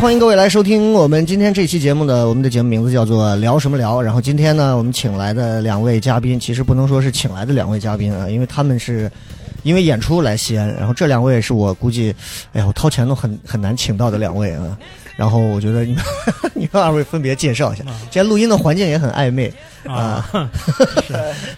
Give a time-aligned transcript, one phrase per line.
[0.00, 4.02] 欢迎各位来收听我们今天这期节目的，我们的节目名字叫做聊什么聊。
[4.02, 9.10] 然后今天呢，我们请来的两位嘉宾，其实不能说是请来的两位嘉宾啊，因为他们是
[9.62, 10.68] 因为演出来西安。
[10.74, 12.12] 然后这两位是我估计，
[12.52, 14.76] 哎呀，我掏钱都很很难请到的两位啊。
[15.16, 16.02] 然后我觉得你们
[16.54, 19.52] 你们二位分别介绍一下，今天录音的环境也很暧昧
[19.86, 20.24] 啊。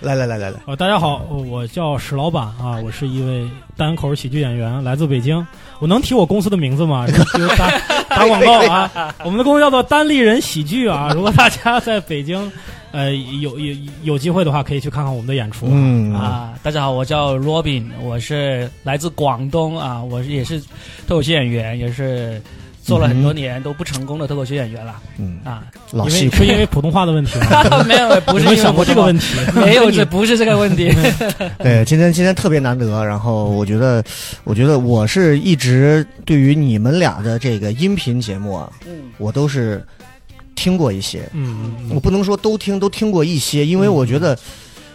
[0.00, 5.44] 来来来来来，呃，大家好，我叫史老板啊，我是一位单口喜剧演员，来自北京。
[5.78, 7.06] 我能提我公司的名字吗？
[7.36, 7.70] 就打
[8.08, 9.14] 打广告啊！
[9.24, 11.10] 我们的公司叫做单立人喜剧啊。
[11.14, 12.50] 如果大家在北京，
[12.92, 15.66] 呃，有有有机会的话，可以去看看我们的演出。
[15.70, 20.58] 嗯啊，大家好，我叫 Robin，我是来自广东啊，我是也是
[21.06, 22.40] 脱口秀演员，也是
[22.86, 25.64] 做了很多年都不成功的脱口秀演员了嗯，啊。
[25.92, 27.82] 因老戏是因为普通话的问题吗？
[27.84, 29.36] 没有，不是因为有没有想过这个问题？
[29.54, 30.92] 没有，这不是这个问题。
[31.58, 34.02] 对，今天今天特别难得，然后我觉得，
[34.44, 39.84] 我觉得我是一直对于你们俩的这个音频节目啊，嗯，我都是
[40.54, 44.38] 听过一些，嗯，嗯我不能说都听，都听过一些，因为我觉得，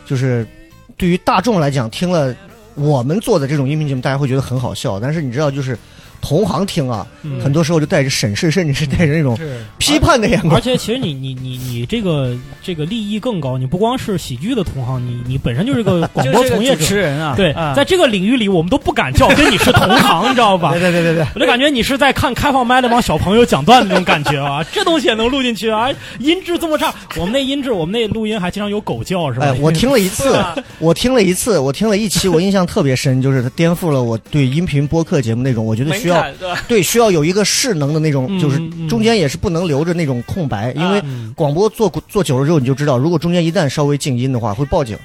[0.06, 0.47] 就是
[0.95, 2.34] 对于大众来讲，听了
[2.75, 5.78] 我们做的这种音频节目，大家会觉得很好笑，但是你知道，就是
[6.22, 9.38] 同行听啊，嗯很多时候就带着审视，甚至是带着那种
[9.78, 10.62] 批判的眼光而。
[10.62, 16.86] 且其实你你你你这个这个利益更高，你不光是喜剧的同行，你你本身就是个 广播从业者。
[16.86, 20.80] 持人啊，对，啊在这个领域里，我们都不敢叫跟你是同行， 你知道吧对？
[20.80, 25.90] 对对对对，我就感觉你是在看开放麦那帮小朋友讲段子那种感觉啊，这东西也能录进去啊，
[26.20, 29.46] 音质这么差，我们那音质，我们那录音还经常有狗叫是吧？
[29.48, 30.38] 哎，我听了一次，
[30.80, 36.56] 我听了一次，我听了一期，我印象特别深，就是它颠覆了我对音频播客节目那种，我觉得门需要对？
[36.68, 38.58] 对需要有一个势能的那种，嗯就是
[38.88, 44.98] 中间也是不能留着那种空白，因为嗯广播做做久了之后，你就知道，如果中间一旦稍微静音的话，会报警。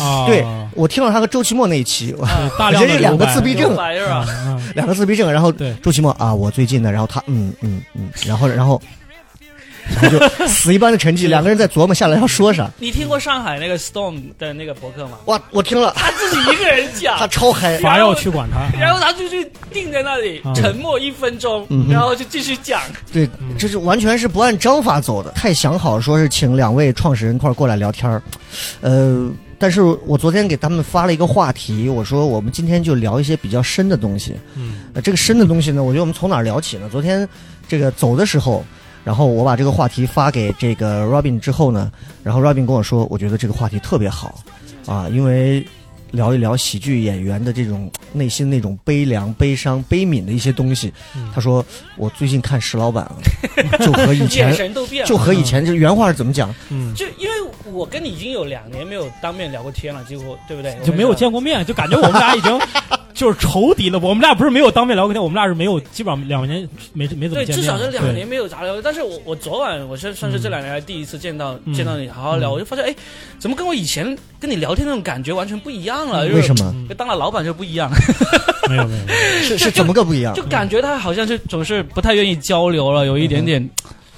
[0.00, 0.44] 啊， 对
[0.74, 3.74] 我听了他和周奇墨那一期，我 对大量的我觉得两个自闭症
[4.74, 8.80] 两个自闭症，然后周奇墨啊，我最近的，然后他嗯嗯嗯，然后然后
[10.00, 12.70] 然后就死一般的沉寂， 两个人在琢磨下来要说啥。
[12.78, 15.18] 你听过上海那个 Storm 的那个博客吗？
[15.26, 22.80] 哇，我听了，他自己一个人讲 他，超嗨，伐要去管他， 然后他就去定在那里啊沉默一分钟嗯，然后就继续讲。
[23.12, 23.28] 对，
[23.58, 28.22] 这是完全是不按章法走的，太想好说是请两位创始人一块儿过来聊天儿，
[28.80, 34.34] 呃，但是我昨天给他们发了一个话题，我说我们今天就聊一些比较深的东西。
[34.54, 36.88] 嗯呃，这个深的东西呢，我觉得我们从哪儿聊起呢？
[36.90, 37.28] 昨天
[37.68, 38.64] 这个走的时候，
[39.08, 41.90] 然后我把这个话题发给这个 Robin 之后呢，
[42.22, 44.38] 然后 Robin 跟我说，我觉得这个话题特别好
[44.84, 45.66] 啊，因为
[46.12, 50.92] 聊一聊喜剧演员的这种内心那种悲凉、悲伤、悲悯的一些东西。
[51.16, 51.64] 嗯他说，
[51.96, 53.16] 我最近看石老板啊，
[53.84, 56.54] 就和以眼前神都变了，就和以前这原话是怎么讲？
[56.70, 60.76] 嗯，就因为我跟你已经有两年没有当面聊过天了，几乎对不对？
[60.84, 62.58] 就没有见过面，就感觉我们俩已经
[63.14, 63.98] 就是仇敌了。
[63.98, 67.44] 我们俩不是没有当面聊过天，我们俩是没有，基本上两年没没怎么对。
[67.44, 68.80] 至少是两年没有咋聊。
[68.80, 72.94] 但是我我昨晚我算算是这两年来第一次见到、嗯见到你好好聊，嗯我就发现哎，
[73.38, 76.26] 怎么跟我以前跟你聊天那种感觉完全不一样了？
[76.28, 76.74] 为什么？
[76.96, 77.90] 当了老板就不一样，
[78.68, 79.06] 没有没有，
[79.42, 80.42] 是是怎么个不一样就？
[80.44, 83.70] 感觉他好像是总是不太愿意交流了，有一点点，嗯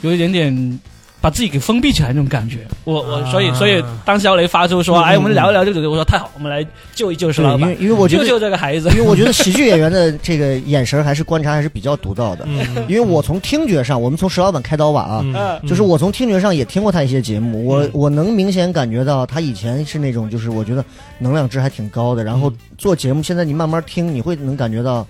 [0.03, 0.81] 有一点点。
[1.21, 7.69] 把自己给封闭起来那种感觉，我我啊所以所以当肖雷发出说，嗯哎，我们聊一聊这个，我说太好，我们来救一救石对，老板。
[7.71, 8.89] 因为，因为我觉得，救救这个孩子。
[8.91, 8.97] 因。
[8.97, 12.45] 为我觉得喜剧演员的 这个眼神还是观察还是比较独到的。
[12.49, 15.69] 嗯，因为我从听觉上，我们从石老板开刀吧啊，嗯。
[15.69, 17.91] 就是我从听觉上也听过他一些节目，我嗯。
[17.93, 20.83] 我能明显感觉到他以前是那种就是我觉得
[21.19, 22.57] 能量值还挺高的，然后嗯。
[22.79, 25.07] 做节目，现在你慢慢听，你会能感觉到，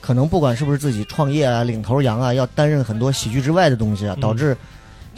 [0.00, 4.20] 可能不管是不是自己创业啊、领头羊啊，要担任很多喜剧之外的东西啊，嗯。
[4.20, 4.56] 导致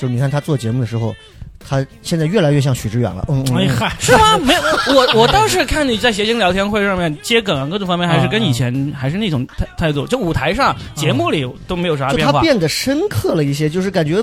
[0.03, 1.15] 就是你看他做节目的时候，
[1.61, 3.25] 他现在越来越像许知远了。
[3.29, 4.37] 嗯，哎嗨，是吗？
[4.39, 4.61] 没有，
[4.97, 12.33] 我我倒是看你在谐星聊天会上面接梗啊，各种方面还是跟以前还是那种态态度，就舞台上、节目里都没有啥就变化。
[12.33, 14.21] 他变得深刻了一些，就是感觉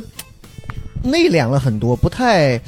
[1.01, 2.59] 内敛了很多，不太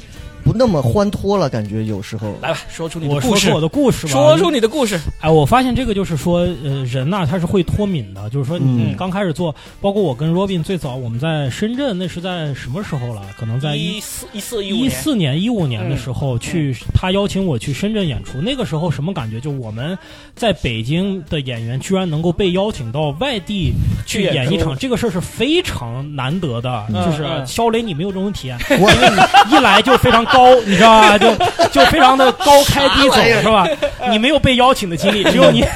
[0.44, 2.34] 不那么欢脱了，感觉有时候。
[2.40, 4.12] 来吧，说出你的故事我说出，我的故事吧。
[4.12, 5.00] 说出你的故事。
[5.20, 8.28] 哎，我发现这个就是说，呃，人呐、他是会脱敏的。
[8.30, 13.22] 就是说，你嗯刚开始做，包括我跟 Robin 最早我们在深圳，那是在什么时候了？
[13.38, 18.40] 可能在一一四一四一四年、一五年的时候嗯去，他邀请我去深圳演出。
[18.40, 19.40] 那个时候什么感觉？
[19.40, 19.96] 就我们
[20.34, 23.72] 在北京的演员居然能够被邀请到外地
[24.06, 26.86] 去去演一场，这个事儿是非常难得的。
[26.92, 31.18] 嗯就是嗯肖雷，你没有这种体验，我因为你一来就非常高，你知道吧？
[31.18, 31.34] 就
[31.70, 33.66] 就非常的高开低走，是吧？
[34.10, 35.64] 你没有被邀请的经历，只有你。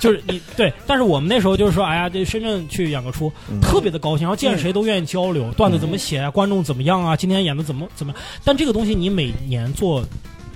[0.00, 8.22] 就是你对，但是我们那时候就是说，哎呀，这深圳去演个出，嗯特别的高兴，然后见谁都愿意交流，段子怎么写啊，观众怎么样啊，今天演的怎么怎么样。
[8.42, 10.02] 但这个东西你每年做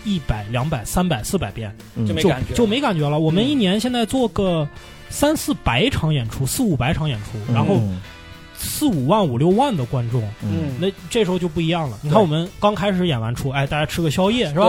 [0.02, 3.18] 一百、两百、三百、四百遍，嗯就就没感觉，就没感觉了。
[3.18, 4.66] 我们嗯一年现在做个
[5.10, 8.00] 三四百场演出，四五百场演出，然后嗯
[8.64, 11.98] 四五万、五六万的观众，嗯嗯，那这时候就不一样了。
[12.02, 14.66] 你看我们刚开始演完出，哎，大家吃个宵夜是吧？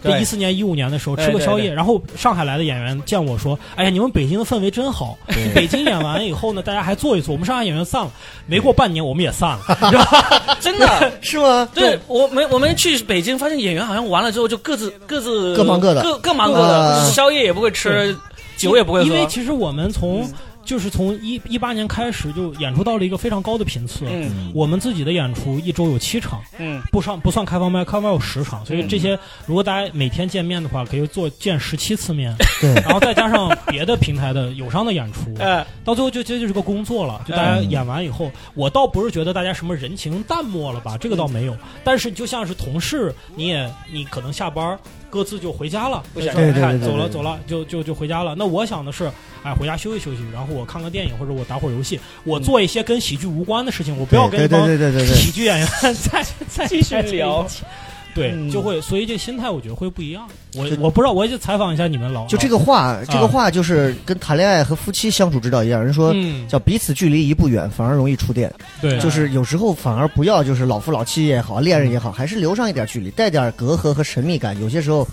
[0.00, 7.32] 这一四年、一五年的时候吃个宵夜，然后上海来的演员见我说：“哎呀，你们北京的氛围真好。”对 北京演完以后呢，大家还坐一坐。
[7.32, 8.12] 我们上海演员散了，
[8.46, 10.56] 没过半年我们也散了，你知道吧？
[10.60, 11.12] 真的。
[11.20, 11.68] 是吗？
[11.74, 18.16] 对我们，我们去北京发现演员好像完了之后就各自各自各忙各的各各忙各啊的，宵夜也不会吃，
[18.56, 19.06] 酒也不会喝。
[19.06, 20.32] 因为其实我们从、嗯
[20.68, 24.04] 就是从一一八年开始就演出到了一个非常高的频次。
[24.06, 24.52] 嗯。
[24.54, 26.82] 我们自己的演出一周有七场，嗯。
[26.92, 37.22] 不上不算开放麦，开放麦有十场，所以这些如果大家每天见面的话，可以做见十七次面，对，然后再加上别的平台的友商的演出，哎 到最后就这就是个工作了。
[37.26, 41.56] 就大家演完以后，我倒不是觉得大家什么人情淡漠了吧，这个倒没有。
[41.82, 44.78] 但是就像是同事，你也你可能下班
[45.10, 48.34] 各自就回家了，不想说哎对对对对对走了走了，就就就回家了。
[48.36, 49.10] 那我想的是，
[49.42, 57.64] 哎，回家休息休息，然后我看个电影或者我打会儿游戏，我做一些跟喜剧无关的事情，我不要跟一帮对对对对喜剧演员 再再继续聊起。
[58.14, 60.26] 对，嗯就会，所以这心态我觉得会不一样。
[60.54, 65.84] 我我不知道，我也就采访一下你们老就这个话，这个话就是跟谈恋爱和夫妻相处之道一样。
[65.84, 68.52] 人说嗯，叫彼此距离一步远，反而容易触电。
[68.80, 74.58] 对，就是有时候反而不要，就是老夫老妻也好，恋人也好，还是留上一点距离，带点隔阂和神秘感。
[74.60, 75.06] 有些时候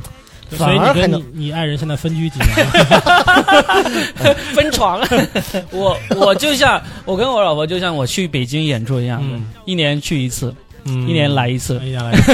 [0.49, 2.67] 所以反而还能你跟你你爱人现在分居几年？
[4.53, 5.01] 分床。
[5.71, 10.53] 我我就像我跟我老婆就像我去北京演出一样，嗯一年去一次，
[10.85, 11.89] 嗯一年来一次一。
[11.89, 12.31] 年来一次。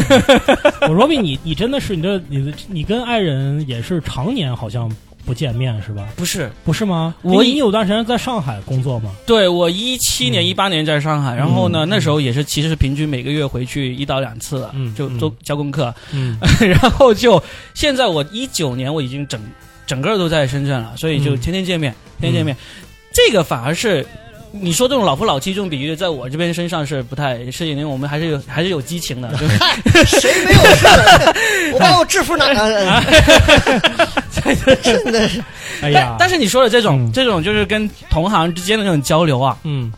[0.87, 4.91] 我罗比你你真的是你这你的你跟爱人也是常年好像
[5.25, 6.07] 不见面是吧？
[6.15, 7.13] 不是，不是吗？
[7.21, 9.11] 我你你有段时间在上海工作吗？
[9.25, 17.41] 对我一七年、嗯一八年在上海，然后呢，嗯那时候也是其实是平均每个月回去一到两次了，嗯嗯就都教功课，嗯 然后就
[17.73, 19.39] 现在我一九年我已经整
[19.85, 22.57] 整个都在深圳了，所以就嗯天天见面，天天见面，
[23.13, 24.05] 这个反而是。
[24.53, 29.57] 你说这种老夫老妻这种比喻，在我这边身上是不太适应，因为我们还是有还是有激情的， 就是。
[30.19, 30.87] 谁没有事？
[31.73, 33.03] 我把我制服拿了。
[34.83, 35.41] 真的是，
[35.81, 36.15] 哎呀。
[36.17, 37.11] 但，但是你说的这种、嗯。
[37.13, 39.91] 这种就是跟同行之间的那种交流啊，嗯。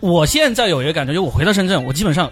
[0.00, 2.30] 我现在有一个感觉，就我回到深圳，我基本上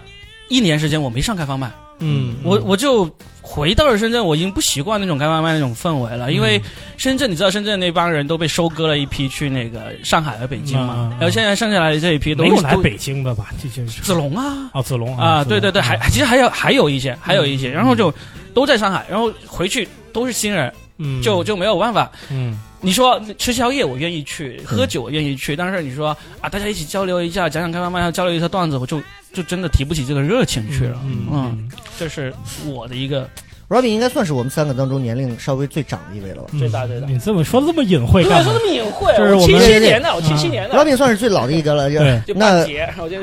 [0.49, 3.09] 一年时间我没上开放麦，嗯，我我就
[3.41, 6.61] 回到了深圳，我已经不习惯那种开外卖那种氛围了，因嗯为
[6.97, 13.47] 深圳你知道深圳那帮人都被收割了一批去那个上海和北京嘛，然后现在剩下来的这一批都没有来北京的吧？
[13.61, 14.69] 这些是子龙啊。
[14.73, 18.13] 啊，子龙啊，对对对，还其实还有还有一些，还有一些，嗯然后就
[18.53, 22.11] 都在上海，然后回去都是新人，嗯就就没有办法。
[22.29, 29.01] 嗯你说吃宵夜我愿意去，喝酒我愿意去，但是你说啊，大家一起交流一下，讲讲开放麦，交流一下段子，我就
[29.33, 30.99] 就真的提不起这个热情去了。
[31.05, 32.33] 嗯嗯，这是
[32.65, 33.27] 我的一个
[33.67, 38.53] Robin 应该算是我们三个当中年龄稍微最长的一位了吧嗯最大最大你这么说的这么隐晦干嘛？
[38.53, 41.89] 么隐晦这是我们七七年的，我七七年的，？Robin 算是最老的一个了。
[41.89, 42.63] 就对就那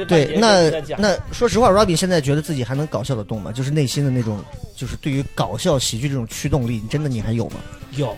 [0.05, 3.53] 对那那说实话，Robin 现在觉得自己还能搞笑的动吗？
[3.53, 4.39] 就是内心的那种，
[4.77, 7.57] 就是对于搞笑喜剧这种驱动力，真的你还有吗？
[7.93, 8.15] 有，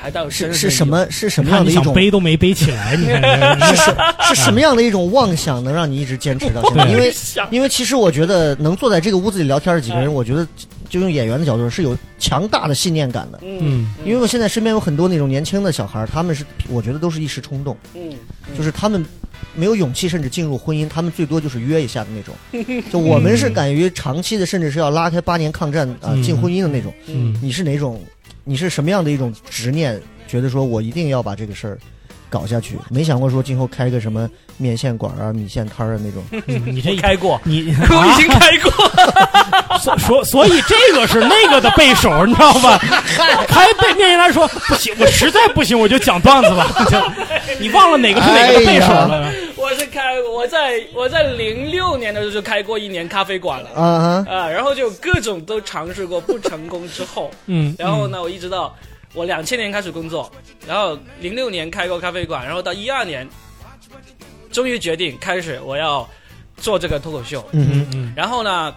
[0.00, 0.86] 还到是是什？
[0.86, 3.20] 么是什么样的一种背都没背起来，你看
[3.58, 3.96] 这是 什
[4.28, 6.86] 是什么样的一种妄想能让你一直坚持到现在？
[6.86, 7.12] 因为
[7.50, 10.46] 因为其实我觉得能坐在这个屋子里聊天的几个人，我觉得
[10.88, 13.40] 就用演员的角度是有强大的信念感的。
[13.42, 18.12] 嗯因为我现在身边有很多那种年轻的小孩，他们是我觉得都是一时冲动，嗯，
[18.56, 19.04] 就是他们
[19.54, 22.82] 没有勇气，甚至进入婚姻，他们最多就是约一下的那种。
[22.90, 26.94] 就我们是敢于长期的，甚至是要拉开八年抗战啊、嗯进婚姻的那种。
[27.08, 28.00] 嗯你是哪种？
[28.48, 30.00] 你是什么样的一种执念？
[30.26, 31.78] 觉得说我一定要把这个事儿
[32.30, 32.76] 搞下去？
[32.88, 34.26] 没想过说今后开个什么
[34.56, 36.24] 面线馆啊、米线摊儿啊那种。
[36.46, 42.78] 嗯， 你这我 开过，你 我已经开过，所所所以这个是那个的背手，你知道吧？
[43.50, 46.66] 还被面线来说不行，我实在不行，我就讲段子吧。
[47.60, 49.08] 你忘了哪个是哪个的背手了？
[49.08, 49.37] 我
[49.78, 53.70] 是开我在我在零六年的时候就开过一年咖啡馆了。
[53.70, 58.76] 啊，然后就各种都尝试过，不成功之后， 嗯，然后呢，我一直到
[59.14, 60.30] 我两千年开始工作，
[60.66, 63.28] 然后零六年开过咖啡馆，然后到一二年，
[64.50, 66.08] 终于决定开始我要
[66.56, 67.44] 做这个脱口秀。
[67.52, 68.74] 嗯嗯嗯然后呢，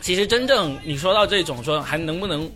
[0.00, 2.48] 其实真正你说到这种说还能不能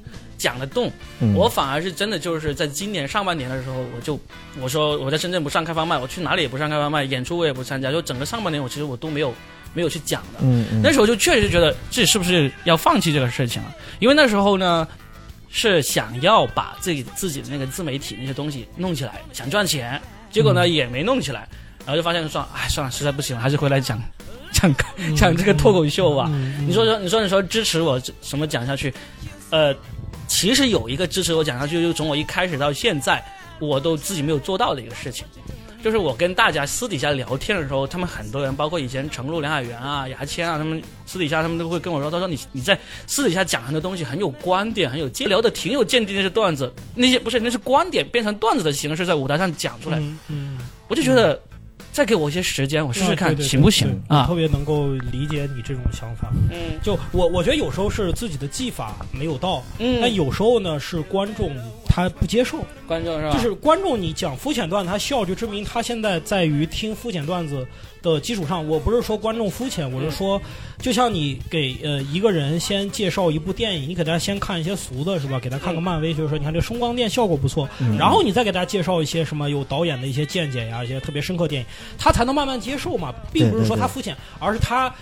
[0.43, 4.19] 讲得动，嗯，我反而是真的就是在今年上半年的时候，我就
[4.61, 9.33] 我说我在深圳不上开放麦，我去哪里也不上开放麦，演出我也不参加，就整个上半年我其实我都没有
[9.73, 10.41] 没有去讲的。
[10.43, 14.89] 嗯嗯那时候就确实觉得自己是不是要放弃这个事情了，因为那时候呢
[15.49, 21.47] 是想要把自己自己的那个自媒体那些东西弄起来，想赚钱，结果呢、也没弄起来，
[21.87, 24.03] 然后就发现说，哎，算了，实在不行了，还是回来讲
[24.53, 24.75] 讲
[25.17, 26.27] 讲这个脱口秀吧。
[26.31, 28.93] 嗯你说说，你说你说支持我什么讲下去？
[29.51, 29.75] 呃，
[30.27, 33.25] 其实有一个支持我讲下去，就是从我一开始到现在，
[33.59, 35.25] 我都自己没有做到的一个事情，
[35.83, 51.41] 就是我跟大家私底下聊天的时候，他们很多人，包括以前程璐、梁海源啊、牙签啊，他们私底下他们都会跟我说，他说你你在私底下讲很多东西很有观点，很有见聊的挺有见地，那些段子，那些不是那是观点变成段子的形式在舞台上讲出来，嗯嗯，我就觉得
[51.93, 54.35] 再给我一些时间，我试试看行不行啊特？
[54.35, 56.33] 别能够理解你这种想法。
[56.51, 61.51] 嗯就我我觉得有时候是自己的技法没有到，嗯但有时候呢是观众
[61.87, 63.35] 他不接受，观众是吧？
[63.35, 67.67] 就是观众你讲肤浅段子，他笑就证明他现在在于听肤浅段子
[68.03, 70.41] 的基础上，我不是说观众肤浅，我是说，
[70.79, 75.39] 就像你给呃一个人先介绍一部电影，你给他先看一些俗的是吧？
[75.41, 84.93] 给他看个漫威，就是说你看这声光电效果不错，嗯然后你再给大家介绍一些什么有导演的一些见解呀，一些特别深刻电影，他才能慢慢接受嘛，并不是说他肤浅，而是他。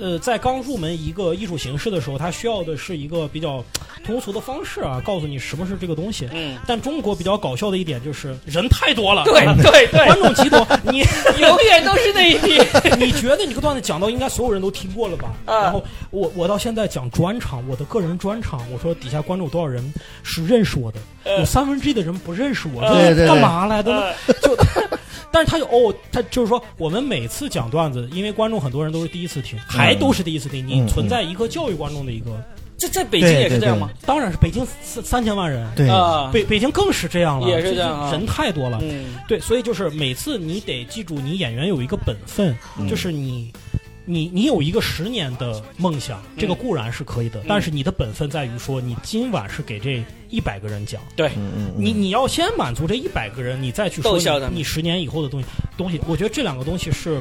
[0.00, 3.62] 呃，在刚入门一个艺术形式的时候，他需要的是一个比较
[4.04, 6.28] 通俗的方式啊，告诉你什么是这个东西。
[6.32, 10.98] 嗯，但中国比较搞笑的一点就是人太多了，对啊对对，观众极多，你
[11.40, 12.60] 永远都是那一批。
[12.98, 15.32] 你觉得你这个段子讲到应该所有人都听过了吧？
[15.46, 20.98] 啊然后我我到现在讲专场，我的个人专场，我说底下观众有多少人是认识我的，
[21.38, 23.26] 有三分之一的人不认识我，这对对对。
[23.28, 24.00] 干嘛来的呢？
[24.26, 24.56] 呃就，
[25.34, 32.40] 但是他有哦，他就是说，我们每次讲段子，因为观众很多人都是第一次听，还都是第一次听，你嗯存在一个教育观众的一个，
[32.78, 33.90] 这在北京也是这样吗？
[34.06, 38.12] 当然是北京三三千万人，对，啊，北北京更是这样了，也是这样啊。
[38.12, 38.78] 人太多了。
[38.80, 39.16] 嗯。
[39.26, 42.88] 对，所以就是每次你得记住，你演员有一个本分，嗯。
[42.88, 43.52] 就是你。
[44.04, 51.30] 你你有一个十年的梦想，这个固然是可以的，但是你的本分在于说，你今晚是给这一百个人讲，对，
[51.76, 56.00] 你你要先满足这一百个人，你再去说你你十年以后的东西东西。
[56.06, 57.20] 我觉得这两个东西是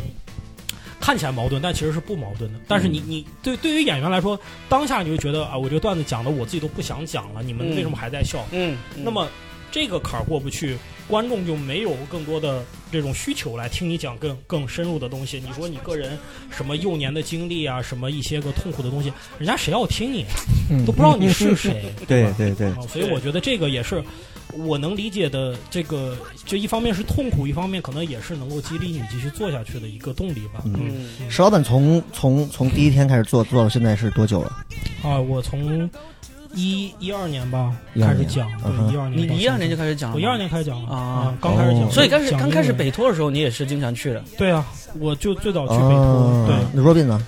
[1.00, 2.60] 看起来矛盾，但其实是不矛盾的。
[2.68, 3.04] 但是你嗯。
[3.08, 7.76] 你对对于演员来说，当下你就觉得啊，我这个段子讲的我自己都不想讲了，你们嗯。
[7.76, 8.46] 为什么还在笑？
[8.52, 9.28] 嗯，那么
[9.72, 15.42] 这个坎儿过不去，观众就没有更多的这种需求来听你讲更更深入的东西。
[15.46, 16.18] 你说你个人
[16.50, 20.26] 什么幼年的经历啊，什么一些个痛苦的东西，人家谁要听你？
[20.72, 22.06] 嗯都不知道你是谁， 吧？
[22.08, 24.02] 对对对，啊，所以我觉得这个也是
[24.56, 25.58] 我能理解的。
[25.70, 30.62] 这个就一方面是痛苦，一方面可能也是能够激励你继续做下去的一个动力吧。
[30.66, 34.52] 嗯嗯石老板从从从第一天开始做做到现在是多久了？
[35.04, 35.90] 啊，我从
[36.54, 44.24] 一一二年吧开始讲，对，一二年你一二年就开始讲了，我一二年开始讲了啊刚开始讲哦，所以刚开始刚开始北托的时候，你也是经常去的。
[44.38, 44.66] 对啊，
[45.00, 47.28] 我就最早去北托，哦对，那 Robin 呢？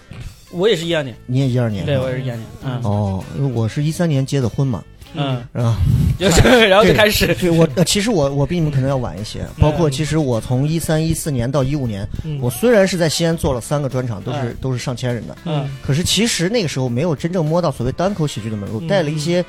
[0.51, 1.85] 我也是一二年，你也一二年？
[1.85, 2.79] 对我也是一二年，嗯。
[2.83, 4.83] 哦，因为我是一三年结的婚嘛，
[5.15, 5.77] 嗯，啊，
[6.19, 6.27] 就
[6.67, 12.39] 然后就开始，对我呃其实我我比你们可能要晚一些，包括其实我从一三一四年到一五年，嗯。
[12.41, 14.57] 我虽然是在西安做了三个专场，都是嗯。
[14.61, 15.69] 都是上千人的，嗯。
[15.81, 18.87] 可是其实那个时候没有真正摸到所谓单口喜剧的门路，嗯。
[18.87, 19.43] 带了一些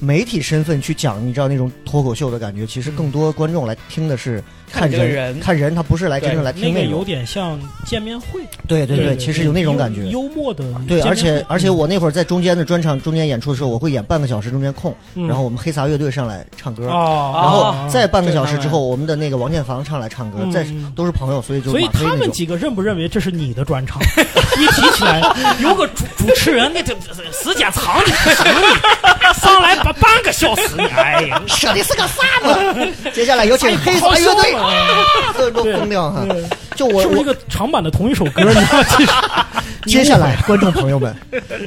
[0.00, 2.66] 媒体身份去讲，你知道那种脱口秀的感觉。
[2.66, 7.02] 其实更多观众来听的是看这个人，看人，他不是来真正来那个有。
[7.02, 10.02] 点像见面会，对对对，其实有那种感觉。
[10.06, 20.64] 幽幽默的对，而且而且嗯我那会儿在中间的专场中间演出的时候，我会演半个小时中间空，嗯然后我们黑撒乐队上来唱歌，啊，然后啊再半个小时之后，我们的那个王建房上来唱歌，再
[20.94, 21.88] 都是朋友，所以就所以。
[21.92, 24.00] 他们几个认不认为这是你的专场？
[24.58, 25.20] 一提起来，
[25.60, 30.62] 有个主主持人，那这这时间长的不行你，上来半半个小时，
[30.94, 33.10] 哎呀，说的是个啥子？
[33.12, 36.26] 接下来有请黑撒乐队，啊，所有人都疯掉哈。
[36.74, 38.42] 就我我是不是一个长版的同一首歌？
[38.42, 39.46] 你知道吗？
[39.84, 41.14] 其实 接下来，观众朋友们，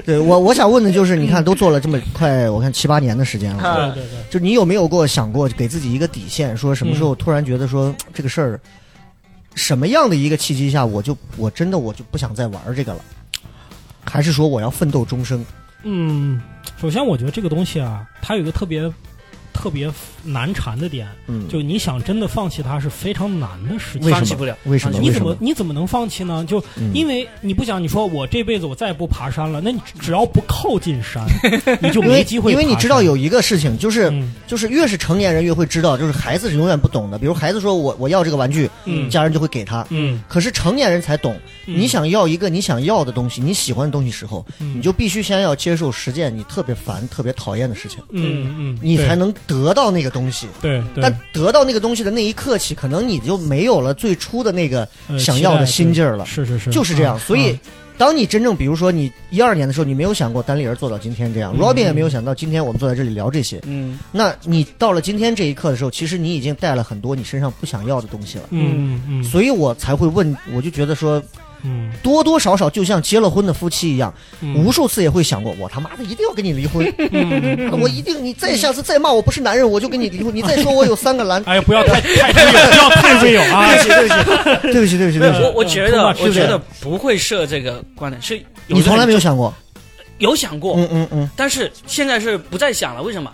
[0.05, 8.59] 对我我想问的就是，你看都做了这么快，我看七八年的时间了，啊对对对，就你有没有过想过给自己一个底线，说什么时候突然觉得说这个事儿，
[9.53, 12.99] 什么样的一个契机下，我就我真的我就不想再玩这个了，
[14.03, 15.45] 还是说我要奋斗终生？
[15.83, 16.41] 嗯，
[16.81, 18.91] 首先我觉得这个东西啊，它有一个特别
[19.65, 19.91] 特特别
[20.23, 24.11] 难缠的点，嗯，就你想真的放弃它是非常难的事情为。
[24.11, 24.99] 什么放弃不了为什么？
[24.99, 25.29] 你怎么？
[25.31, 26.45] 么你怎么能放弃呢？
[26.47, 31.25] 就嗯因为你不想，你说我这辈子我再也不爬山了，那你只要不靠近山，
[31.81, 32.51] 你就没机会。
[32.51, 37.17] 因为你知道有一个事情，就是、嗯就是越是成年人越会知道，就是孩子是永远不懂的。
[37.17, 39.83] 比如孩子说我我要这个玩具，嗯家人就会给他。
[39.89, 50.47] 嗯，可是成年人才懂，嗯你想要一个你想要的东西，你喜欢的东西时候，嗯你就必须先要接受实践你特别烦、特别讨厌的事情，嗯嗯，你才能得到那个东西。
[50.61, 56.25] 对对但得到那个东西的那一刻起，可能你就没有了最初的那个呃想要的心劲儿了。
[56.25, 57.15] 是是是，就是这样。
[57.15, 57.59] 啊所以啊，
[57.97, 63.61] 当你真正比如说你一二年的时候，你没有想过单立人做到今天这样、嗯 r o b i n 也没有想到今天我们坐在这里聊这些。
[63.65, 68.43] 嗯，那你到了今天这一刻的时候，其实你已经带了很多你身上不想要的东西了。
[68.49, 71.23] 嗯嗯所以我才会问，我就觉得说，
[71.63, 71.91] 嗯。
[72.03, 77.71] 多多少少就像结了婚的夫妻一样，嗯，无数次也会想过，我他妈的一定要跟你离婚，嗯。
[77.79, 83.71] 我一定，你再下次再骂我不是男人，我就跟你离婚，你再说我有三个蓝，哎呀，不要太不要太 real 啊！
[83.81, 84.17] 对不起，
[84.71, 89.53] 对不起，对不起，对不起，对不起，我我觉得嗯我觉得不会设这个观点，是你从来没有有想过，
[90.19, 93.31] 有想过，嗯嗯嗯，但是现在是不再想了，为什么？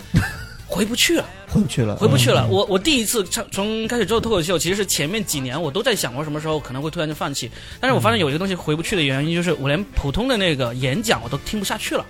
[0.71, 2.47] 回不去了，回不去了，回不去了。
[2.47, 7.51] 嗯我我第一次从从开始做脱口秀，其实是前面几年我都在想我什么时候可能会突然就放弃，
[7.81, 12.05] 但是我发现有一个东西回不去的原因，就是我连普通的那个演讲我都听不下去了。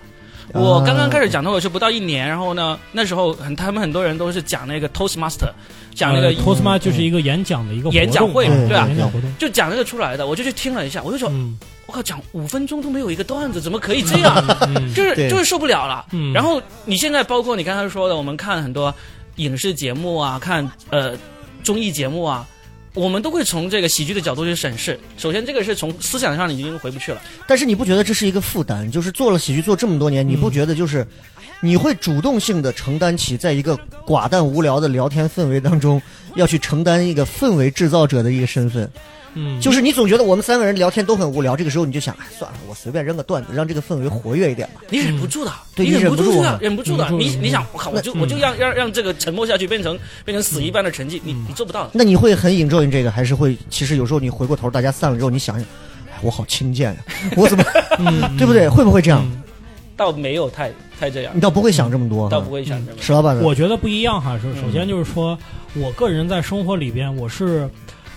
[0.54, 5.50] 我刚刚开始讲脱口秀不到一年，然后呢，那时候很他们很多人都是讲那个 Toastmaster，
[5.96, 9.32] 讲那个、呃 Toastma 就是一个演讲的一个演讲会啊对啊演讲活动。
[9.38, 14.34] 就讲那个出来的，我就去听了一下，我就说，嗯，我靠，讲五分钟都没有一个段子，怎么可以这样？
[14.68, 16.06] 嗯就是就是受不了了。
[16.12, 16.34] 嗯。
[16.34, 18.94] 然后你现在包括你刚才说的，我们看很多
[19.38, 21.14] 影视节目啊，看呃
[21.64, 22.46] 综艺节目啊，
[22.94, 25.00] 我们都会从这个喜剧的角度去审视。
[25.18, 27.22] 首先，这个是从思想上已经回不去了。
[27.48, 28.90] 但是你不觉得这是一个负担？
[28.92, 31.08] 就是做了喜剧做这么多年，你不觉得就是
[31.62, 36.02] 你会主动性的承担起在一个寡淡无聊的聊天氛围当中，
[36.36, 38.90] 要去承担一个氛围制造者的一个身份？
[39.34, 44.82] 嗯，就是你总觉得我们三个人聊天都很无聊，这个时候你就想，哎，算了，我随便扔个段子，让这个氛围活跃一点吧。
[44.90, 47.10] 你忍不住的，对你忍不住的忍不住的。
[47.12, 51.92] 你你想，我靠，我就嗯我就让让让这个沉默下去，变成变成死一般的沉寂，你你做不到的。
[51.94, 53.58] 那你会很 enjoy 这个，还是会？
[53.70, 55.64] 其实有时候你回过头，大家散了之后，你想想，
[56.08, 57.00] 哎，我好轻贱呀、
[57.38, 57.64] 我怎么，
[58.00, 58.68] 嗯 对不对？
[58.68, 59.22] 会不会这样？
[59.24, 59.44] 嗯
[59.98, 62.98] 倒没有太太这样你，倒不会想这么多，倒不会想这么。
[63.00, 64.40] 石老板，我觉得不一样哈。
[64.42, 65.38] 首首先就是说，
[65.76, 67.70] 我个人在生活里边，我是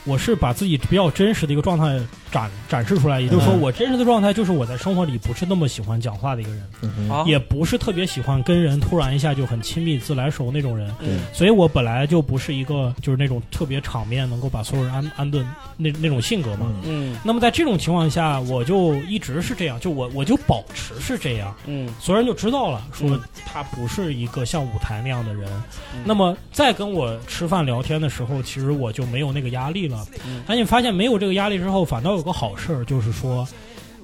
[0.05, 1.99] 我是把自己比较真实的一个状态
[2.35, 10.93] 展展示出来，也就是说，嗯我真实的状态就是我在生活里不是那么喜欢讲话的一个人，嗯，也不是特别喜欢跟人突然一下就很亲密自来熟那种人。
[10.99, 16.67] 嗯所以我本来就不是一个就是那种特别场面能够把所有人安安顿那那种性格嘛。
[16.83, 25.49] 嗯嗯那么在这种情况下，我就一直是这样，就我我就保持是这样，嗯所有人就知道了，说嗯他不是一个像舞台那样的人。
[25.95, 30.05] 嗯那么在跟我吃饭聊天的时候，其实我就没有那个压力了。
[30.27, 33.47] 嗯但你发现没有这个压力之后，反倒有个好事儿，就是说。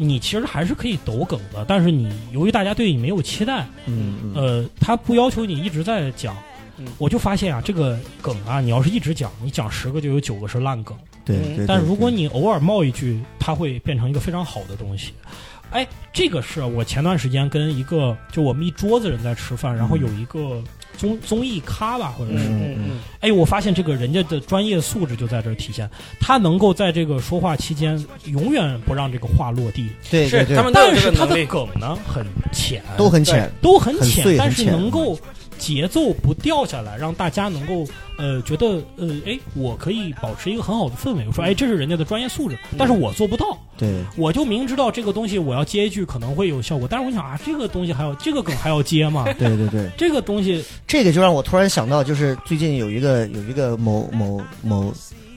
[0.02, 6.34] 你其实还是可以抖梗的，但是你由于大家对你没有期待，嗯嗯呃，他不要求你一直在讲
[6.78, 10.96] 嗯，我就发现啊，这个梗啊，你要是一直讲，你讲十个就有九个是烂梗。
[11.22, 11.66] 对对对。
[11.66, 15.12] 但如果你偶尔冒一句，它会变成一个非常好的东西。
[15.70, 20.64] 哎，这个是我前段时间跟一个就我们一桌子人在吃饭，然后有一个
[21.00, 25.88] 综综艺咖吧，或者是，嗯嗯哎，我发现这个人家的专业素质就在这儿体现，
[26.20, 31.40] 他能够在这个说话期间永远不让这个话落地，嗯，对是他们但是他的。
[31.50, 35.18] 梗呢很浅，都很浅，都很浅，但是能够
[35.60, 41.24] 节奏不掉下来，让大家能够呃觉得呃哎，我可以保持一个很好的氛围。
[41.26, 43.56] 我说哎，这是人家的专业素质，但是我做不到。
[43.76, 49.24] 对我就明知道这个东西我要接一句可能会有效果，但是我想啊，这个东西还要这个梗还要接吗？
[49.38, 54.92] 对对对，这个东西，这个就让我突然想到，就是最近有一个有一个某某某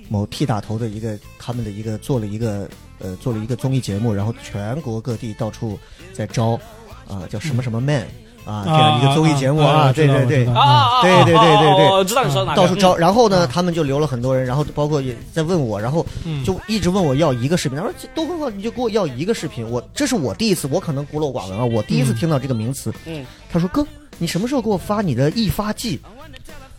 [0.09, 5.77] 某 T 打头的一个他们的一个做了一个呃做了一个综艺节目，然后全国各地到处
[6.13, 6.59] 在招
[7.07, 8.07] 啊、叫什么什么 man
[8.45, 10.45] 啊、这样一个综艺节目啊，对对对。
[10.47, 11.01] 啊啊！
[11.01, 17.77] 对对对对对我知道你说哪个，到处招，然后呢，嗯他们就留了很多人，然后包括也在问我，然后嗯，就一直问我要一个视频。
[17.77, 19.69] 他说这都很好，你就给我要一个视频。
[19.69, 22.93] 我这是我第一次，我可能孤陋寡闻啊，我第一次嗯听到这个名词。
[23.05, 23.85] 嗯，他说哥，
[24.17, 25.99] 你什么时候给我发你的易发剂？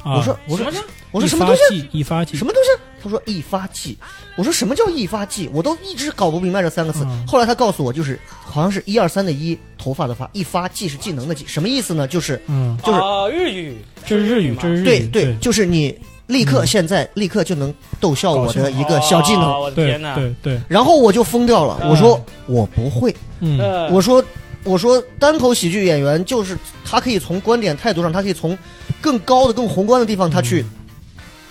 [0.04, 2.02] 啊我说我说什么呢我说什么东西？
[2.02, 2.82] 发剂什么东西？
[3.02, 3.96] 他说一发剂。
[4.36, 5.48] 我说什么叫一发剂？
[5.52, 7.04] 我都一直搞不明白这三个字。
[7.04, 12.06] 嗯后来他告诉我，就是好像是一二三的一，头发的发，一发技是技能的技，什么意思呢？
[12.08, 19.42] 就是嗯，就是啊日语，这是日语，嘛这是日语，对对对，就是你立刻嗯现在立刻就能逗笑我的一个小技能。
[19.42, 20.14] 哦我的对天哪！
[20.16, 24.24] 对对，然后我就疯掉了，嗯我说我不会，嗯呃，我说
[24.64, 28.56] 我说单口喜剧演员就是他可以从观点态度上，他可以从
[29.00, 30.64] 更高的、更宏观的地方，他去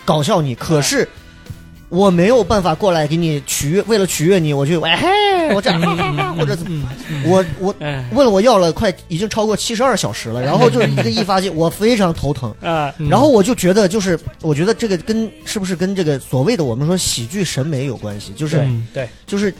[0.03, 0.53] 搞笑你。
[0.55, 1.07] 可是
[1.89, 5.79] 我没有办法过来给你取悦，为了取悦你，我就 哎嘿，我这样，
[6.35, 6.89] 或者怎么
[7.23, 12.49] 我我哎问了我要了快已经超过七十二小时了， 然后就是一个一发现，我非常头疼。
[12.61, 18.33] 啊，嗯然后我就觉得，就是我觉得这个跟是不是跟这个所谓的我们说喜剧审美有关系？
[18.33, 19.53] 就是嗯对，就是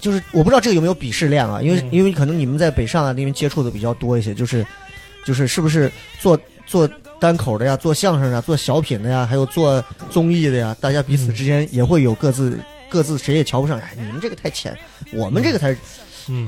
[0.00, 4.64] 就是我不知道这个有没有鄙视链啊，因为、嗯因为可能你们在北上啊那边接触的比较多一些，就是
[5.24, 12.58] 就是是不是做做单口的呀，做相声的呀，做小品的呀，还有做综艺的呀，大家彼此之间也会有各自、
[12.88, 14.76] 各自谁也瞧不上，哎，你们这个太浅，
[15.12, 15.76] 我们这个才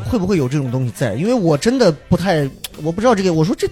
[0.04, 1.14] 会不会有这种东西在？
[1.14, 2.48] 因为我真的不太，
[2.82, 3.32] 我不知道这个。
[3.32, 3.66] 我说这，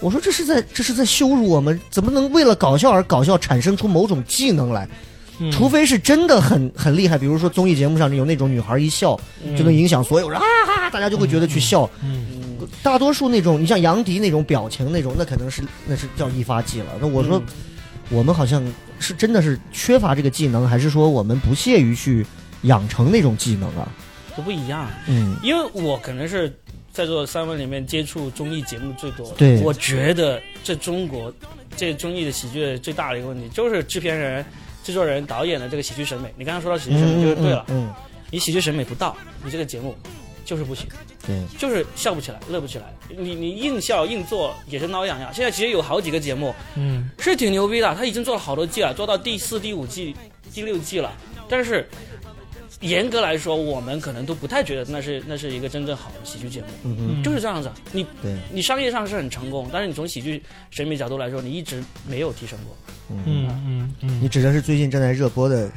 [0.00, 4.88] 我说这是在这是在羞辱我们，怎么能为了搞笑而搞笑，产生出某种技能来？
[5.38, 9.18] 嗯除非是真的很很厉害，比如说综艺节目上有那种女孩一笑
[9.56, 11.88] 就能影响所有人，啊哈哈，大家就会觉得去笑。
[12.02, 12.40] 嗯
[12.80, 16.86] 大多数那种，你像杨迪那种表情那种，那可能是那是叫一发技了。
[17.00, 17.44] 那我说，嗯
[18.08, 18.62] 我们好像
[19.00, 22.24] 是真的是缺乏这个技能，还是说我们不屑于去
[22.62, 23.88] 养成那种技能啊？
[24.36, 24.88] 都不一样。
[25.08, 26.54] 嗯，因为我可能是
[26.92, 31.32] 在座三位里面接触综艺节目最多，对我觉得这中国
[31.76, 34.44] 这综艺的喜剧最大的一个问题就是制片人、
[34.82, 36.32] 制作人、导演的这个喜剧审美。
[36.36, 37.92] 你刚刚说到喜剧审美，就是对了，嗯，
[38.30, 39.94] 你喜剧审美不到，你这个节目
[40.44, 40.86] 就是不行，
[41.26, 42.92] 对，就是笑不起来，乐不起来。
[43.08, 45.32] 你你硬笑硬做也是挠痒痒。
[45.32, 50.14] 现在其实有好几个节目嗯是挺牛逼的，他已经做了好多季了，做到第四、第五季、
[50.52, 51.12] 第六季了，
[51.48, 51.88] 但是。
[52.80, 57.22] 严格来说，我们可能都不太觉得那是那是一个真正好的喜剧节目。
[57.22, 57.70] 就是这样子。
[57.92, 62.76] 你对，你商业上是很成功，但是你从喜剧审美角度来说，你一直没有提升过。
[63.26, 65.68] 嗯嗯嗯你指的是最近正在热播的？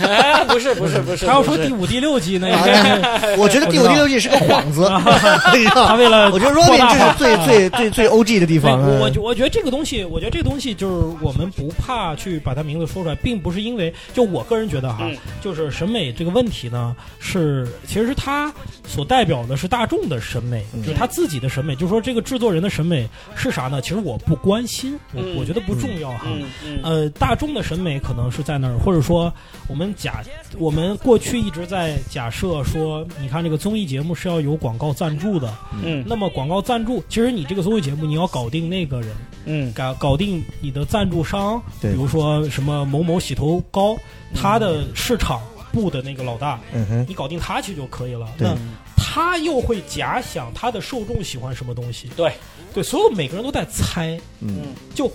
[0.00, 4.86] 哎，不是不是不是，他要说第五、第六季，那应该我觉得第五、第六季是个幌子，
[5.74, 8.80] 他为了我觉得扩 Robin 这是最最最最 OG 的地，方。
[8.80, 18.52] 我我嗯觉我觉得这个东西，我觉得这个东西就是我们不怕去把它名字说出来，并不是因为就我个人觉得哈，嗯就是审美这个问题呢，是其实是他
[18.86, 23.80] 所代表的是大众的审美，嗯就是他自己的审美，就是说这个制作人的审美是啥呢？
[23.80, 26.26] 其实我不关心，我、嗯我觉得不重要哈。
[26.40, 26.80] 嗯嗯。
[26.82, 29.32] 呃，大众的审美可能是在那儿，或者说
[29.68, 30.22] 我们假
[30.58, 36.04] 我们过去一直在假设说，你看这个综艺节目是要有广告赞助的，嗯。
[36.06, 39.10] 那么广告赞助，其实你这个综艺节目你要搞定那个人，
[39.44, 39.72] 嗯。
[39.72, 41.92] 搞搞定你的赞助商，对。
[41.92, 43.96] 比如说什么某某洗头膏，
[44.34, 45.40] 他的市场
[45.72, 48.28] 部的那个老大，嗯哼，你搞定他去就可以了。
[48.38, 48.56] 那
[48.96, 52.32] 他又会假想他的受众喜欢什么东西，对。
[52.72, 54.74] 对，所有每个人都在猜，嗯。
[54.94, 55.10] 就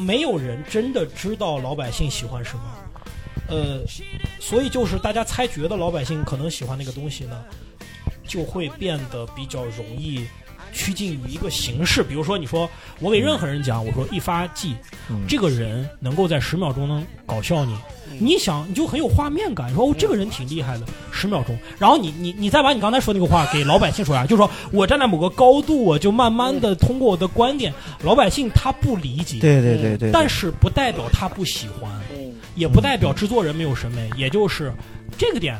[0.00, 2.62] 没有人真的知道老百姓喜欢什么。
[3.48, 3.80] 呃，
[4.38, 7.44] 所以就是大家猜觉得老百姓可能喜欢那个东西呢，
[8.24, 10.24] 就会变得比较容易
[10.72, 12.02] 趋近于一个形式。
[12.02, 14.76] 比如说，你说我给任何人讲，我说一发技，
[15.08, 17.76] 嗯这个人能够在十秒钟能搞笑你，
[18.20, 27.72] 你想你就很有画面感，说哦这个人挺厉害的，十秒钟，然后你你你再把你刚才说那个话给老百姓说呀，就是说我站在某个高度，我就慢慢的通过我的观点，
[28.04, 32.34] 老百姓他不理解，对对对对，但是不代表他不喜欢，嗯。
[32.56, 34.70] 也不代表制作人没有审美，也就是
[35.16, 35.56] 这个点，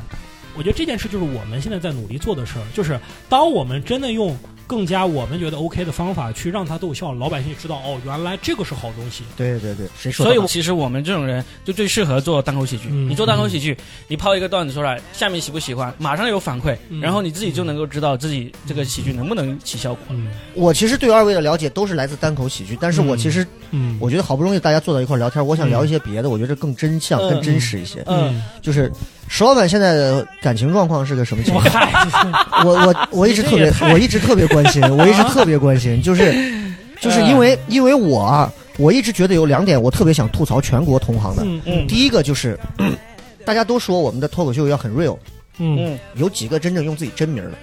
[0.55, 4.37] 我觉得这件事就是我们现在在努力做的事儿，就是当我们真的用
[4.71, 9.25] 更加我们觉得 OK 的方法去让他逗笑，老百姓知道哦，原来这个是好东西。
[9.35, 10.33] 对对对，谁说的？
[10.33, 12.87] 所以其实我们这种人就最适合做单口喜剧。
[12.89, 13.75] 嗯你做单口喜剧，
[14.07, 20.05] 你抛一个段子出来，下面喜不喜欢，马上有反馈，嗯然后你自己就能够知道自己这个喜剧能不能起效果。
[20.07, 28.01] 嗯我其实对二位的了解都是来自单口喜剧，但是我其实嗯，我觉得好不容易大家坐到一块聊天，我想聊一些别的，我觉得更真相、嗯更真实一些。
[28.05, 28.89] 嗯，就是
[29.27, 31.65] 石老板现在的感情状况是个什么情况？
[32.65, 36.33] 我我我一直特别我一直特别关心，我一直特别关心，就是
[36.99, 41.43] 就是因为因为我啊，我一直觉得有两点我特别想吐槽全国同行的。
[41.45, 42.59] 嗯嗯第一个就是，
[43.45, 45.17] 大家都说我们的脱口秀要很 real，
[45.59, 47.57] 嗯嗯，有几个真正用自己真名的，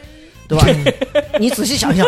[0.49, 0.67] 对吧？
[1.39, 2.07] 你仔细想想，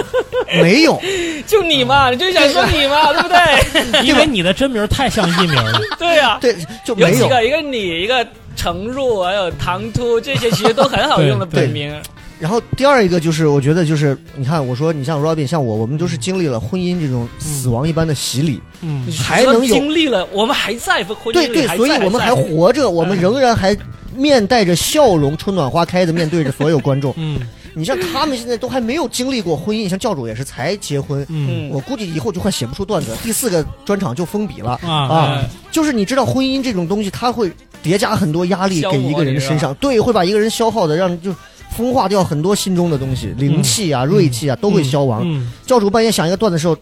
[0.62, 0.98] 没有。
[1.46, 4.06] 就你嘛，你就想说你嘛，对不对？
[4.06, 5.80] 因为你的真名太像艺名了。
[5.98, 7.26] 对呀、对，就没有。
[7.26, 11.62] 一个，一个你，一个程入，还有唐突，这些其实都很好用的对。
[11.62, 11.94] 本名。
[12.38, 19.06] 然后第二一个就是，我觉得就是，你看，我说你像 Robin，像我，我们都是经历了婚姻这种死亡一般的洗礼，嗯。
[19.12, 23.76] 还能有经历了，我们还在婚姻对对，所以我们还活着，我们仍然还
[24.16, 27.12] 面带着笑容，春暖花开的面对着所有观众。
[27.18, 27.40] 嗯
[27.74, 31.26] 你像他们现在都还没有经历过婚姻，像教主也是才结婚，
[31.70, 35.44] 我估计以后就快写不出段子，第四个专场就封笔了啊啊！
[35.70, 37.50] 就是你知道婚姻这种东西，它会
[37.82, 41.34] 叠加很多压力给一个人磨你是吧身上，对，会把一个人消耗的让就
[41.76, 45.22] 风化掉很多心中的东西，灵气啊、锐气啊都会消亡。
[45.24, 46.76] 嗯，教主半夜想一个段子的时候，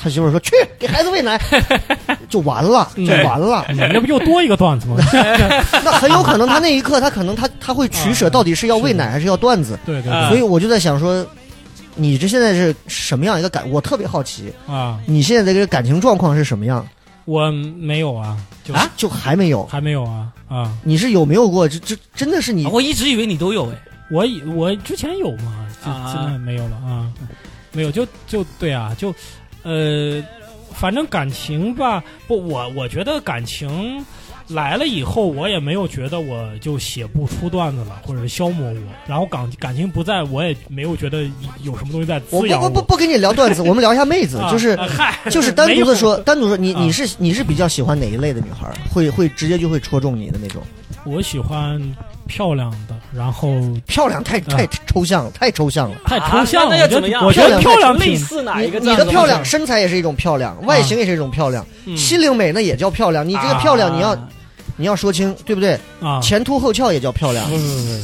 [0.00, 1.40] 他媳妇儿说：“去给孩子喂奶，
[2.30, 3.64] 就完了，就完了。
[3.68, 4.96] 嗯那不又多一个段子吗？
[5.84, 9.78] 那很有可能他那一刻，他可能他他会取舍，到底是要喂奶还是要段子。
[9.84, 11.26] 对对啊所以我就在想说，
[11.96, 13.68] 你这现在是什么样一个感？
[13.70, 16.86] 我特别好奇，啊，你现在的这个感情状况是什么样？
[17.24, 19.66] 我没有啊，就啊，就还没有。
[19.66, 21.68] 还没有啊啊，你是有没有过？
[21.68, 23.74] 这这真的是你啊我一直以为你都有哎，
[24.10, 27.06] 我以我之前有嘛，现在没有了啊，
[27.72, 29.14] 没有就就对啊，就
[29.62, 30.22] 呃，
[30.72, 34.04] 反正感情吧，不，我我觉得感情
[34.48, 41.22] 来了以后，我也没有觉得我就写不出段子了，或者是消磨我，然后感感情不在，我也没有觉得
[41.62, 44.78] 有什么东西在我滋养不不不不跟你聊段子，我们聊一下妹子，啊就是
[45.30, 48.72] 就是单独的说， 单独说，你啊你是你是比较喜欢哪一类的女孩？
[48.90, 50.62] 会会直接就会戳中你的那种？
[51.08, 51.80] 我喜欢
[52.26, 53.54] 漂亮的，然后
[53.86, 55.96] 漂亮太太抽象了，太抽象了。
[56.04, 58.78] 太抽象那那要怎么样我觉得漂亮类漂亮挺似哪一个？
[58.78, 63.26] 你你的漂亮，身材也是一种漂亮，外形也是一种漂亮，嗯心灵美那也叫漂亮。
[63.26, 64.28] 你这个漂亮，你要啊
[64.76, 65.78] 你要说清，对不对？
[66.00, 67.56] 啊，前凸后翘也叫漂亮不。
[67.56, 67.98] 不不不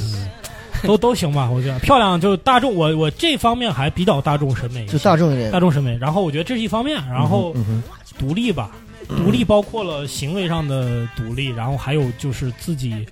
[0.83, 5.61] 不，都都行吧，我觉得漂亮就大众，我我这方面还比较大众审美，就大众一点大。
[5.61, 5.97] 众审美。
[5.99, 7.83] 然后我觉得这是一方面，然后嗯
[8.19, 8.71] 独立吧，
[9.09, 13.07] 独立包括了行为上的独立，然后还有就是自己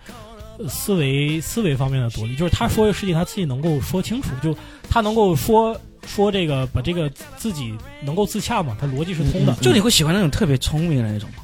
[0.58, 4.56] 呃思维思维方面的独立，就是他说的事情他自己能够说清楚，就
[4.88, 9.54] 他能够说说这个把这个自己能够自洽嘛，他逻辑是通的。
[9.60, 11.36] 就你会喜欢那种特别聪明的那种吗？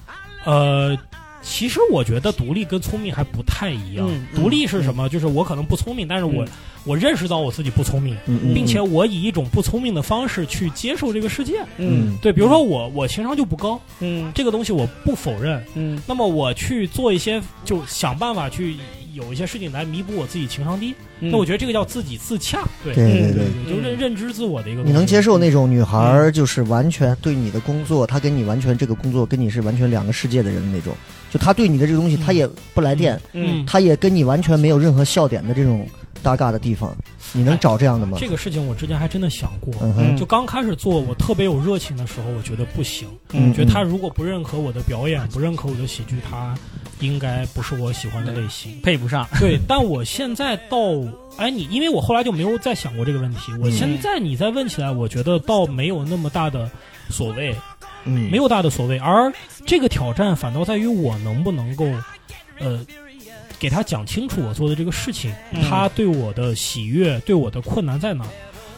[0.44, 0.96] 呃，
[1.48, 4.06] 其实我觉得独立跟聪明还不太一样。
[4.06, 5.08] 嗯独立是什么？
[5.08, 6.48] 就是我可能不聪明，但是我、嗯
[6.84, 8.16] 我认识到我自己不聪明，
[8.54, 11.62] 并且我以一种不聪明的方式去接受这个世界。
[11.76, 15.62] 嗯对，比如说我我情商就不高，嗯这个东西我不否认。
[15.74, 18.76] 嗯那么我去做一些，就想办法去
[19.18, 20.94] 有一些事情来弥补我自己情商低。
[21.20, 22.62] 嗯那我觉得这个叫自己自洽。
[22.84, 23.44] 对对对嗯对。
[23.66, 24.82] 对，就认认知自我的一个。
[24.82, 30.94] 你能接受那种女孩就是完全对你的工作，她跟你完全这个工作跟你是完全两个世界的人的那种，
[31.30, 35.86] 就她对你的这个东西，嗯她也不来电，嗯她也跟你完全没有任何笑点的这种
[36.22, 36.96] 搭嘎的地方，
[37.32, 38.18] 你能找这样的吗？
[38.20, 39.72] 这个事情我之前还真的想过。
[39.80, 43.08] 嗯，就刚开始做，我特别有热情的时候，我觉得不行。
[43.32, 46.54] 嗯觉得他如果不认可我的表演，不认可我的喜剧，他
[47.00, 48.80] 应该不是我喜欢的类型。
[48.82, 49.26] 配不上。
[49.38, 50.78] 对，但我现在到，
[51.36, 53.52] 哎，你因为我后来就没有再想过这个问题。
[53.60, 56.70] 我现在你再问起来，我觉得倒没有那么大的
[57.10, 57.54] 所谓，
[58.04, 58.98] 嗯，没有大的所谓。
[58.98, 59.32] 而
[59.66, 61.84] 这个挑战反倒在于我能不能够，
[62.58, 62.80] 呃，
[63.58, 65.62] 给他讲清楚我做的这个事情，嗯。
[65.68, 68.24] 他对我的喜悦，对我的困难在哪。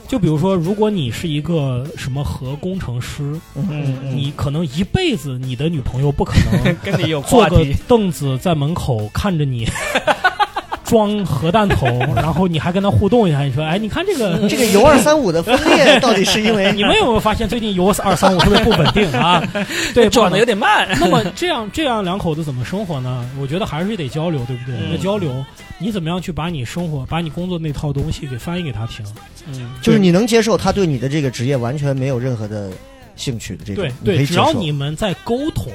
[0.08, 3.40] 就比如说，如果你是一个什么核工程师，
[4.12, 9.68] 你可能一辈子你的女朋友不可能 跟你有坐个，凳子在门口看着你
[10.90, 19.40] 装核弹头， 然后你还跟他互动一下，你说，哎，你看这个这个铀二三五的分裂到底是因为你们 有没有发现最近铀二三五特别不稳定啊？
[19.94, 20.59] 对，转的有点。
[20.59, 20.88] 慢。
[21.00, 23.24] 那么这样这样两口子怎么生活呢？
[23.40, 24.74] 我觉得还是得交流，对不对？
[24.90, 25.33] 嗯交流，
[25.79, 29.07] 你怎么样去把你生活、把你工作那套东西给翻译给他听？
[29.48, 32.70] 嗯就是你能接受他对你的这个职业完全没有任何的
[33.16, 35.72] 兴趣的这种，对对，只要你们在沟通，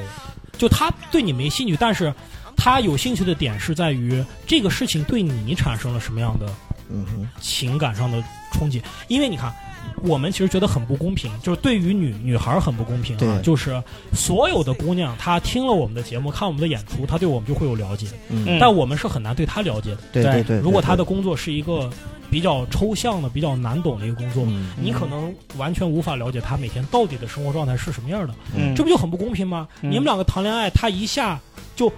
[0.57, 2.13] 就他对你没兴趣，但是
[2.55, 6.47] 他有兴趣的点是在于这个事情对你产生了什么样的
[6.89, 8.81] 嗯情感上的冲击。
[9.07, 9.53] 因为你看，
[10.01, 13.81] 我们其实觉得很不公平，就是对于女女孩儿很不公平啊，就是
[14.13, 19.97] 所有的姑娘她听了我们的节目，看我们的演出，她对我们就会有了解，嗯，但我们是很难对她了解的。
[20.11, 21.89] 对对对对，如果她的工作是一个
[22.29, 28.33] 比较抽象的、比较难懂的一个工作，嗯你可能完全无法了解她每天到底的生活状态是什么样的。
[28.55, 29.67] 嗯这不就很不公平吗？
[29.81, 31.39] 嗯你们两个谈恋爱，她一下
[31.75, 31.91] 就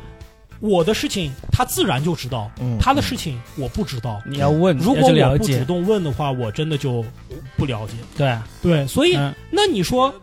[0.59, 4.21] 我的事情他自然就知道，嗯他的事情我不知道。
[4.25, 7.03] 你要问，如果要去了解，我不主动问的话，我真的就
[7.55, 7.93] 不了解。
[8.17, 10.13] 对，对，所以、嗯那你说，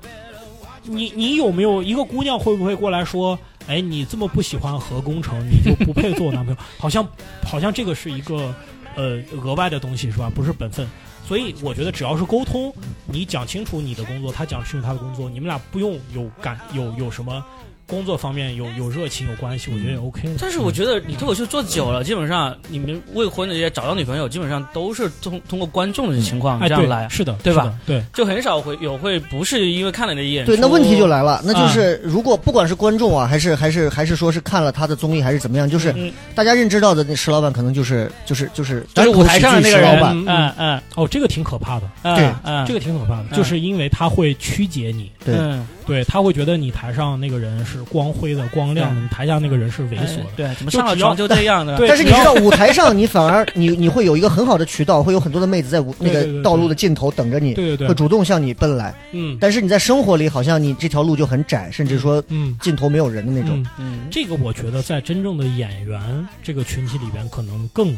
[0.82, 6.60] 你你有没有一个姑娘会不会过来说，哎，你这么不喜欢核工程，你就不配做我男朋友？
[6.78, 7.06] 好像
[7.44, 8.54] 好像这个是一个
[8.96, 10.30] 呃额外的东西是吧？
[10.34, 10.86] 不是本分。
[11.26, 12.70] 所以我觉得只要是沟通，
[13.06, 17.42] 你讲清楚你的工作，他讲清楚他的工作，你们俩不用有感有有什么
[17.86, 20.34] 工作方面有有热情有关系，我觉得也 OK 的。
[20.40, 27.72] 但是我觉得你脱口秀做久了，基本上你们未婚的这些找到女朋友，基本上都是通通过观众的情况这样来，是的，对吧？
[27.86, 40.26] 对，就很少会有会不是因为看了你的演出，对，那问题就来了，那啊就是如果不管是观众啊，还是还是还是说是看了他的综艺，还是怎么样，就是嗯大家认知到的那石老板，可能就是就是就是就是舞台上的那个老板，嗯。
[40.26, 40.82] 嗯嗯。
[40.96, 42.32] 哦，这个挺可怕的，嗯，对。
[42.44, 43.36] 嗯，这个挺可怕的，嗯。
[43.36, 45.10] 就是因为他会曲解你。
[45.24, 45.34] 对。
[45.36, 50.22] 嗯对他会觉得你台上那个人是光辉的、光亮的，你台下那个人是猥琐的。
[50.22, 51.76] 哎对，怎么上了床就这样的？
[51.76, 58.94] 对但是你知道，舞台上你反而你你会有一个很好的渠道，会有很多的妹子在舞那个道路的尽头等着你，对对对会主动向你奔来。
[59.12, 63.62] 嗯但是你在生活里，好像你这条路就很窄，甚至说嗯尽头没有人的那种。
[63.62, 66.00] 嗯，嗯，这个我觉得在真正的演员
[66.42, 67.96] 这个群体里边可能更嗯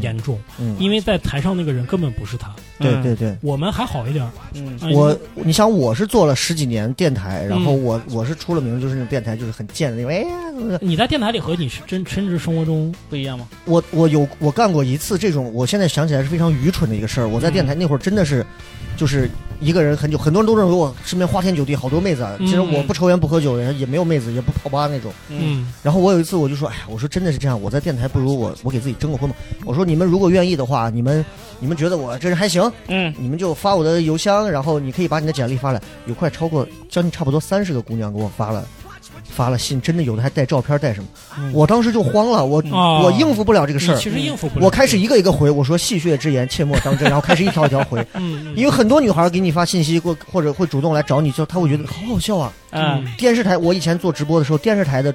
[0.00, 2.54] 严重，嗯，因为在台上那个人根本不是他。
[2.78, 3.36] 对对对。
[3.42, 10.10] 我们还好一点儿，嗯啊我，你想，我是做了十几年电台，然后嗯我我是出了名，就是那种电台就是很贱的那种。
[10.10, 10.18] 哎
[10.72, 13.46] 呀，你在电台里和你是真真实生活中，不一样吗？
[13.66, 17.28] 我我有我干过一次这种，我现在想起来是非常愚蠢的一个事儿。
[17.28, 18.44] 我在电台那会儿真的是，
[18.96, 19.28] 就是
[19.60, 25.12] 一个人很久，很多人都认为我身边花天酒地，好多妹子其实我不抽烟不喝酒，人也没有妹子，也不泡吧那种。
[25.28, 29.36] 嗯然后我有一次我就说，哎呀，我说真的是这样，我在电台不如我我给自己征个婚吧。
[29.64, 31.24] 我说你们如果愿意的话，你们
[31.60, 35.80] 你们觉得我这人还行，嗯你们就发我的邮箱，然后你可以把你的简历发来。
[36.06, 38.66] 有快超过将近差不多三十个姑娘给我发了
[39.28, 41.08] 发了信，真的有的还带照片带什么。
[41.38, 43.96] 嗯我当时就慌了，我、哦我应付不了这个事儿。
[43.96, 44.64] 其实应付不了。
[44.64, 52.52] 我开始一个一个回，我说戏谑之言，切莫当真，然后开始一条一条回， 嗯，嗯因为很多女孩给你发信息或或者会主动来找你，就她会觉得好好笑啊。
[52.70, 55.14] 嗯电视台，我以前做直播的时候，电视台的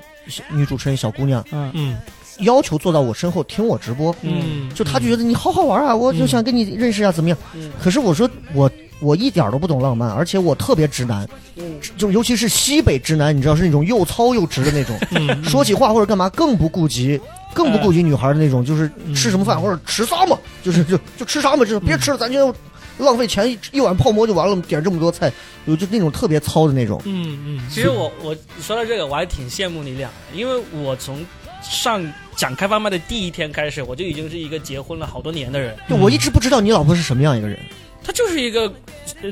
[0.49, 1.97] 女主持人小姑娘嗯嗯
[2.39, 7.37] 要求坐到我身后听我直播，嗯，就她就觉得你好好玩啊，我就想跟你认识啊，怎么样？
[7.53, 8.69] 嗯可是我说我
[9.01, 17.19] 我一点都不懂浪漫，而且我特别直男，嗯就尤其是西北直男，你知道是那种又糙又直的那种， 嗯说起话或者干嘛更不顾及。
[17.51, 22.53] 更不顾及女孩的那种，就是吃什么饭或者吃啥嘛，就是就就吃啥嘛，就是别吃了，咱就
[22.99, 25.33] 浪费钱，一一碗泡馍就完了，点这么多菜，
[25.65, 27.01] 有就那种特别糙的那种。
[27.05, 31.25] 嗯嗯，其实我我说到这个，我还挺羡慕你俩的，因为我从
[31.63, 35.75] 上讲开放麦的第一天开始，我就已经是一个结婚了好多年的人。
[35.87, 37.57] 对，我一直不知道你老婆是什么样一个人，
[38.03, 38.71] 她就是一个，呃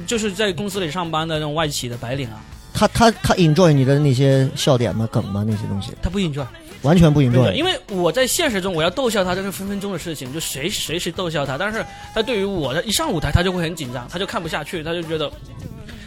[0.06, 2.42] 就是在公司里上班的那种外企的白领啊，
[2.74, 6.46] 他他他 enjoy 你的那些笑点吗、梗吗那些东西，他不 enjoy。
[6.84, 7.52] 完全不 enjoy。
[7.54, 11.58] 因为我在现实中我要逗笑他，这是分分钟的事情，就谁随时逗笑他。
[11.58, 15.30] 但是他对于我的一上舞台，他就会很紧张，他就看不下去，他就觉得，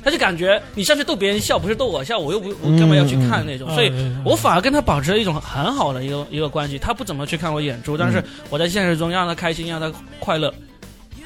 [0.04, 3.68] 他就感觉你上去逗别人笑，不是逗我笑，我又不我干嘛要去看那种？
[3.74, 6.78] 所以嗯我反而跟他保持了一种很好的一个一个关系。
[6.78, 10.54] 他不怎么去看我演出，但是我在现实中让他开心，让他快乐，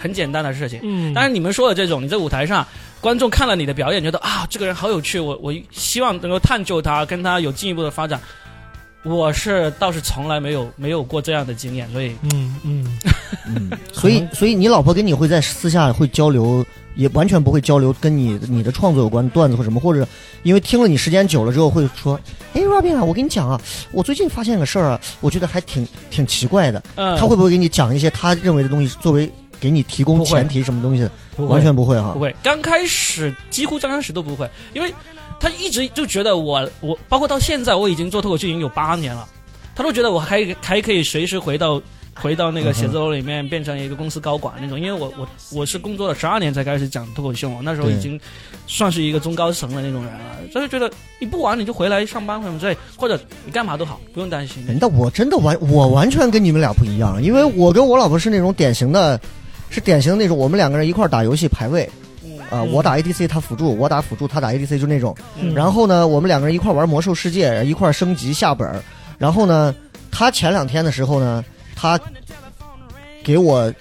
[0.04, 0.80] 很简单的事情。
[0.82, 2.66] 嗯，但是你们说的这种，你在舞台上，
[3.00, 8.20] 观众看了你的表演，觉得啊，这个人好有趣，我我希望能够探究他，跟他有进一步的发展。
[9.02, 12.98] 我是倒是从来没有没有过这样的经验，所以嗯嗯
[13.46, 16.64] 嗯， 所以所以你老婆跟你会在私下会交流，
[16.96, 20.06] 也完全不会交流跟你你的创作有关段子或什么，或者
[20.42, 22.18] 因为听了你时间久了之后会说，
[22.54, 23.60] 哎，Robin 啊，我跟你讲啊，
[23.92, 26.82] 我最近发现个事儿啊，我觉得还挺挺奇怪的。
[26.94, 29.30] 嗯，他会不会给你讲一些他认为的东西，作为
[29.64, 31.10] 给你提供前提什么东西的？
[31.46, 32.20] 完全不会哈不。
[32.20, 34.92] 会，刚开始几乎刚开始都不会，因为
[35.40, 39.26] 他一直就觉得我我包括到现在我已经做脱口秀已经有八年了，
[39.74, 41.80] 他都觉得我还还可以随时回到
[42.14, 48.20] 回到那个写字楼里面变成一个公司高管那种，因为我我我是工作了十二年才开始讲脱口秀嘛，那时候已经
[48.66, 50.20] 算是一个中高层的那种人了，
[50.52, 54.62] 所以觉得你不玩你就回来上班或者什么之类，或者你干嘛都好，不用担心。
[54.78, 59.20] 那我真的完，我完全跟你们俩不一样，因为我跟我老婆是那种典型的，
[59.74, 61.90] 是典型的那种，我们两个人一块儿打游戏排位，
[62.48, 65.12] 啊、我打 ADC，他辅助，我打辅助，他打 ADC，就那种。
[65.40, 68.80] 嗯然后呢，我们两个人一块儿玩魔兽世界，一块儿升级下本儿。
[69.18, 69.74] 然后呢，
[70.12, 71.98] 他前两天的时候呢，他
[73.24, 73.72] 给我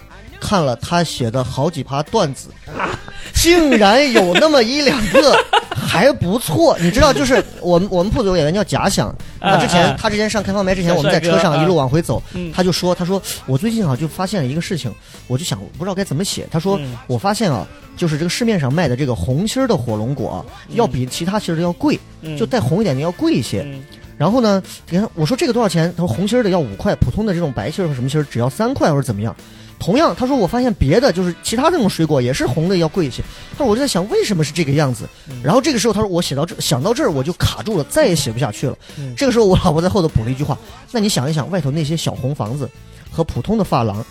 [0.43, 2.49] 看了他写的好几趴段子，
[3.33, 5.33] 竟然有那么一两个
[5.71, 6.77] 还不错。
[6.81, 14.93] 你知道，就是 我们我们铺子有演员叫假想，他之前啊他之前上开放麦之前，我们在车上一路往回走，嗯他就说，他说我最近啊就发现了一个事情，
[15.27, 16.45] 我就想我不知道该怎么写。
[16.51, 23.61] 他说嗯我发现啊，就是这个市面上卖的这个红心儿的火龙果，要比其他心儿的要贵，嗯就带红一点的要贵一些。
[23.65, 23.81] 嗯
[24.15, 25.91] 然后呢，你看我说这个多少钱？
[25.97, 29.35] 他说红心儿的要五块，普通的这种白心儿和什么心儿只要三块或者怎么样。
[29.79, 33.21] 同样，他说我发现别的就是其他那种水果也是红的要贵一些。
[33.51, 35.07] 他说我就在想为什么是这个样子。
[35.43, 38.77] 然后这个时候他说我写到这想到这儿我就卡住了，再也写不下去了。
[38.97, 40.57] 嗯这个时候我老婆在后头补了一句话：
[40.91, 42.69] 那你想一想外头那些小红房子
[43.11, 44.05] 和普通的发廊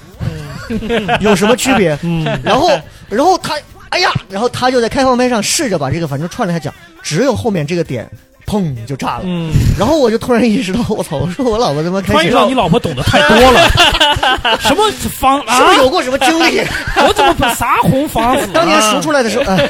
[1.20, 1.98] 有什么区别？
[2.03, 2.68] 嗯然后，
[3.09, 3.55] 然后他，
[3.88, 6.72] 哎呀，然后他就在开放麦上试着把这个反正串了一下讲，
[7.03, 8.09] 只有后面这个点，
[8.52, 9.22] 砰就炸了。
[9.24, 11.16] 嗯，然后我就突然意识到，我操！
[11.16, 13.70] 我说我老婆他妈开始你老婆懂得太多了，
[14.60, 15.78] 什么方是不啊是？
[15.78, 16.60] 有过什么经历？
[17.06, 18.50] 我怎么不啥红房子啊？
[18.54, 19.68] 当年赎出来的时候，哎，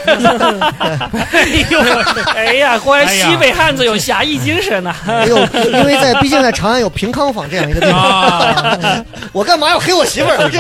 [1.33, 1.81] 哎呦，
[2.35, 10.51] 哎呀，果然西北汉子有侠义精神呐、哎呦，因为在毕竟在长安有平康坊这样一个地方，啊，我干嘛要黑我媳妇儿？
[10.51, 10.59] 这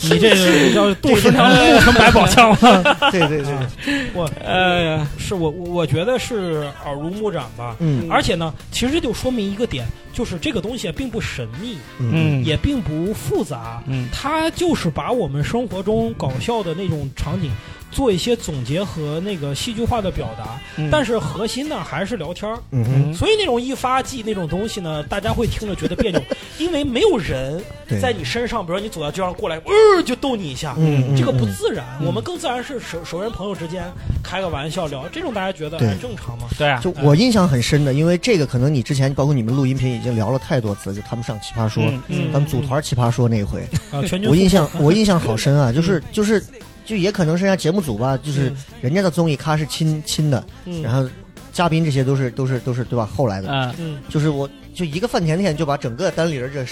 [0.00, 2.96] 你这个 要杜十娘怒成百宝箱了。
[3.10, 7.76] 对对对，我 哎呀，是我我觉得是耳濡目染吧。
[7.80, 17.50] 嗯而且呢，其实这就说明一个点，就是这个东西并不神秘，嗯也并不复杂，嗯它就是把我们生活中搞笑的那种场景
[17.90, 20.88] 做一些总结和那个戏剧化的表达，嗯。
[20.90, 22.58] 但是核心呢还是聊天儿。
[22.70, 26.20] 嗯哼，所以那种一发技那种东西呢， 大家会听着觉得别扭，
[26.58, 27.62] 因为没有人
[28.00, 30.74] 在你身上，比如说你走到街上过来，呃，就逗你一下，
[31.16, 31.84] 这个不嗯自然。
[32.04, 33.84] 我们更自然是熟熟人朋友之间
[34.22, 36.46] 开个玩笑聊，这种大家觉得很正常嘛。
[36.58, 42.32] 对啊，就我印象很深的，因为这个可能你之前包括你们录音频已经聊了太多次，就他们上奇葩说，嗯嗯。
[42.32, 46.44] 他们组团奇葩说那一回，啊，全军我印象我印象好深啊，就是 就是
[46.88, 51.06] 就也可能是人家节目组吧，就是嗯人家的综艺咖是亲亲的，嗯然后
[51.52, 53.06] 嘉宾这些都是都是都是对吧？
[53.14, 53.74] 后来的，
[54.08, 56.64] 就是我就一个范甜甜就把整个单立人这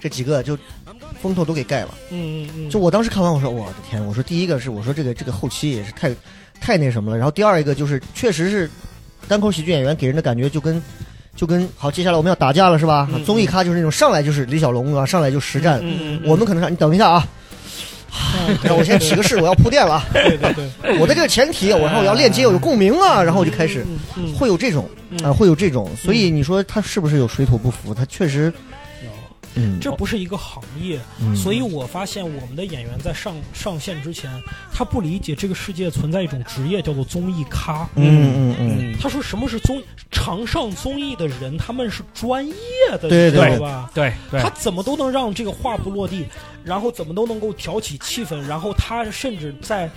[0.00, 0.56] 这几个就
[1.20, 1.90] 风头都给盖了。
[2.10, 6.10] 嗯嗯嗯，就我当时看完，我说我的天，我说第一个是我说这个这个后期也是太
[6.58, 8.70] 太那什么了，然后第二一个就是确实是
[9.28, 10.82] 单口喜剧演员给人的感觉就跟
[11.36, 13.06] 就跟好，接下来我们要打架了是吧？
[13.12, 15.78] 嗯综艺咖就是那种上来就是李小龙啊，上来就实战。
[15.82, 17.28] 嗯嗯，我们可能上你等一下啊，
[18.62, 20.04] 让我先起个誓，我要铺垫了啊。
[20.12, 20.52] 对对
[20.82, 23.84] 对，我的这个前提，我然后我要链接，我有共鸣啊，然后我就开始。
[24.36, 27.94] 会有这种嗯啊，会有这种，所以你说他是不是有水土不服？
[27.94, 28.52] 他确实，
[29.58, 34.30] 嗯，这不是一个行业，嗯所以我发现我们的演员在上上线之前，
[34.72, 37.88] 他不理解这个世界存在一种职业叫做综艺咖。
[37.96, 42.54] 嗯嗯嗯，他说什么是综常上综艺的人，他们是专业
[42.92, 43.90] 的，知道对吧？
[43.92, 46.24] 对对他怎么都能让这个话不落地，
[46.64, 49.90] 然后怎么都能够挑起气氛，然后他甚至在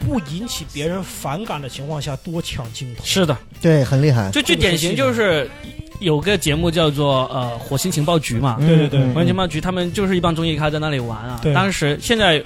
[0.00, 3.04] 不引起别人反感的情况下多抢镜头。
[3.04, 4.30] 是的，对，很厉害。
[4.30, 5.48] 就最典型就是
[6.00, 11.40] 有个节目叫做呃火星情报局嘛，嗯对对对嗯火星情报局他们就是一帮综艺咖在那里玩啊。
[11.54, 12.42] 当时现在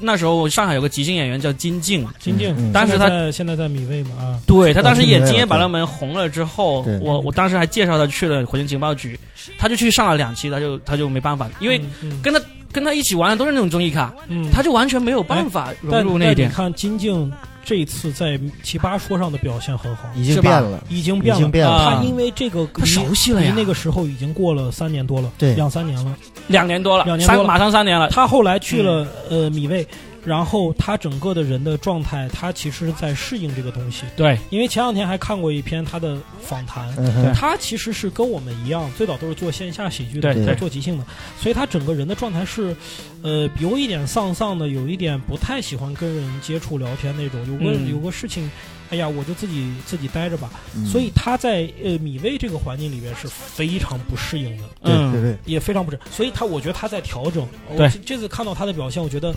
[0.00, 2.72] 那时候上海有个即兴演员叫金靖，金靖，嗯。
[2.72, 9.18] 当时他现在在米未嘛啊，对他当时演《哦今夜百对乐门》红了之后，我我当时还介绍他去了火星情报局，
[9.58, 12.40] 他就去上了两期，他就他就没办法，因为嗯跟他
[12.72, 16.48] 跟他一起玩的都是那种综艺咖，嗯，他就完全没有办法融入那一点。
[16.48, 17.30] 你看金靖
[17.64, 21.40] 这一次在奇葩说上的表现很好，已经变了，已已经变了。
[21.40, 21.72] 经变了。
[21.72, 26.16] 啊他因为这个他熟悉了呀离那个时候已经过了三年多了，对两三年了。
[26.48, 28.08] 两年多了，两年多了马上三年了。
[28.10, 29.86] 他后来去了、呃米未，
[30.24, 34.04] 然后他整个的人的状态，他其实在适应这个东西。
[34.16, 41.04] 对，因为前两天还看过一篇他的访谈，嗯，他其实是跟我们一样，最早都是做线下喜剧的，在做即兴的，
[41.38, 42.74] 所以他整个人的状态是，
[43.22, 47.40] 呃，有一点丧丧的，有一点不太喜欢跟人接触聊天那种。
[47.46, 47.90] 有个、嗯。
[47.90, 48.48] 有个事情，
[48.90, 50.50] 哎呀，我就自己自己待着吧。
[50.74, 54.64] 嗯所以他在呃米未这个环境里边是非常不适应的。
[54.82, 57.46] 对嗯对对，也非常不准，所以他我觉得他在调整。
[57.76, 59.34] 对我这这次看到他的表现，我觉得，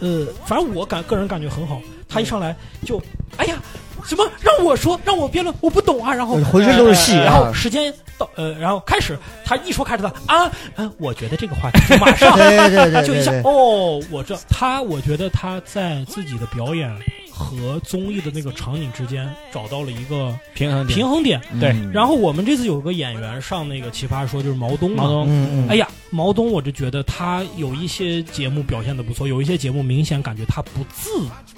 [0.00, 1.80] 呃，反正我感个人感觉很好。
[2.08, 3.02] 他一上来就，
[3.38, 3.60] 哎呀，
[4.04, 6.14] 什么让我说，让我辩论，我不懂啊。
[6.14, 7.52] 然后浑身都是戏呃然后啊。
[7.52, 12.36] 时间到，呃，然后开始，他一说开始他啊，嗯，我觉得这个话题马上
[13.04, 16.88] 就一下哦，我这他，我觉得他在自己的表演
[17.36, 20.96] 和综艺的那个场景之间找到了一个平衡点。
[20.96, 21.40] 平衡点。
[21.58, 21.70] 对。
[21.70, 25.26] 嗯然后我们这次有个演员上那个奇葩说，就是毛东嘛，毛东。
[25.28, 31.10] 嗯嗯，哎呀，毛东，我就觉得他有一些节目表现的不错，有一些节目明显感觉他不自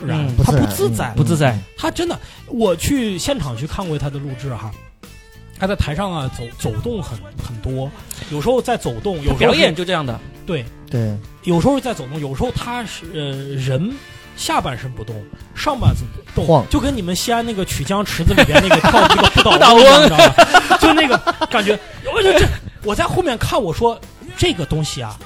[0.04, 1.58] 然，嗯他不自在，嗯不自在。
[1.76, 2.18] 他真的，
[2.48, 4.72] 我去现场去看过他的录制哈。
[5.58, 7.90] 他在台上啊走走动很很多，
[8.30, 13.90] 有时候在走动，有时候表演就这样的，对，对，有时候在走动，有时候他是呃人
[14.36, 15.16] 下半身不动，
[15.54, 20.78] 上半身动，晃就跟你们西安那个曲江池子里边那个跳那个不倒不 倒翁一样，翁你知道吗？
[20.78, 21.16] 就那个
[21.50, 21.78] 感觉，
[22.14, 22.46] 我就这
[22.84, 23.98] 我在后面看，我说
[24.36, 25.18] 这个东西啊，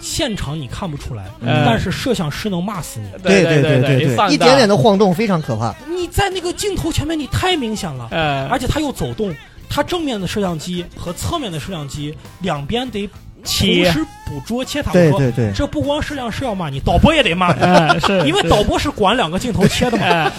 [0.00, 3.08] 现场你看不出来，嗯但是摄像师能骂死你。
[3.22, 5.74] 对对对对对一点点的晃动非常可怕。
[5.88, 9.34] 你在那个镜头前面，你太明显了，呃，而且它又走动，
[9.70, 13.08] 它正面的摄像机和侧面的摄像机两边得
[13.44, 14.90] 同时捕捉切它。
[14.90, 17.60] 我说对对对，这不光摄像师要骂你，导播也得骂你，
[18.26, 20.30] 因为导播是管两个镜头切的嘛，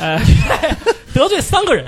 [1.13, 1.85] 得罪三个人。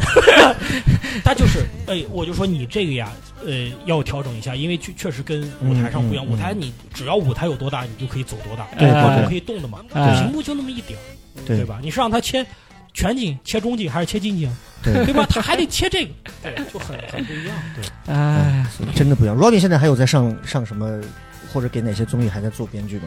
[1.23, 3.11] 他就是，哎，我就说你这个呀，
[3.45, 6.23] 呃，要调整一下，因为确确实跟舞台上不一样。
[6.23, 9.79] 嗯嗯嗯舞台你只要舞台有多大，你就可以走多大，对对对导播可以动的嘛。
[9.93, 10.97] 哎屏幕就那么一点
[11.45, 11.79] 对吧？
[11.81, 12.45] 你是让他切
[12.97, 14.49] 全景、切中景还是切近景，
[14.81, 15.23] 对 对吧？
[15.29, 16.09] 他还得切这个，
[16.41, 17.55] 对，就很很不一样。
[17.75, 19.37] 对，哎，真的不一样。
[19.37, 20.99] Robin 现在还有在上上什么，
[21.53, 23.03] 或者给哪些综艺还在做编剧吗？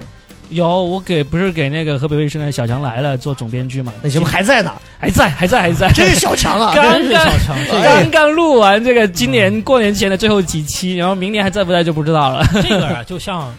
[0.51, 3.93] 有我给不是给那个河北卫视的小强来了做总编剧嘛？
[4.01, 6.70] 那节目还在呢，还在还在还在，真是小强啊！
[6.76, 12.47] 刚刚是小强，刚刚录完这个今年过年前的最后几期，然后明年还在不在就不知道了。
[12.62, 13.53] 这个啊，就像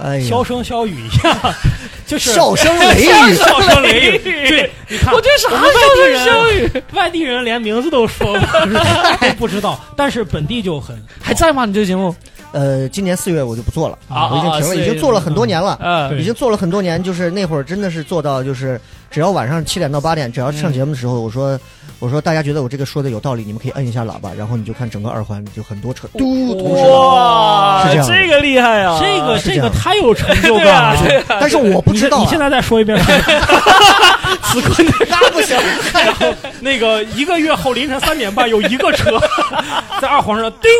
[0.00, 1.54] 哎呀箫，声箫语一样，
[2.06, 4.18] 就是笑声雷雨， 笑声雷雨。
[4.18, 11.64] 对，你看，我这啥笑声雨，外地人连名字都说不知道都不知道，但是本地就很还在吗？
[11.64, 12.14] 你这个节目？
[12.52, 16.12] 呃，今年四月我就不做了，啊我已经停了，啊已经做了很多年了。
[16.18, 18.80] 已经做了很多年，就是那会儿真的是做到，就是
[19.10, 21.58] 只要晚上七点到八点，只要上节目的时候，我说
[21.98, 26.84] 我说大家觉得我这个说的有道理，你们可以摁一下喇叭，然后你就看整个二环就很多车嘟同时。
[26.90, 29.00] 哇是这样这个厉害啊！
[29.00, 31.24] 这个这个太有成就感了。
[31.40, 32.98] 但是我不知道、啊，你现在再说一遍，
[34.44, 35.56] 此刻那不行，
[36.60, 39.18] 那个一个月后凌晨三点半有一个车
[40.00, 40.70] 在二环上叮，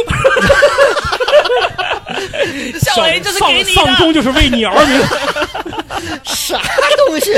[2.80, 3.70] 小雷就是给你的。
[3.72, 5.01] 丧钟就是为你而鸣。
[6.24, 6.61] 啥
[7.07, 7.32] 东西？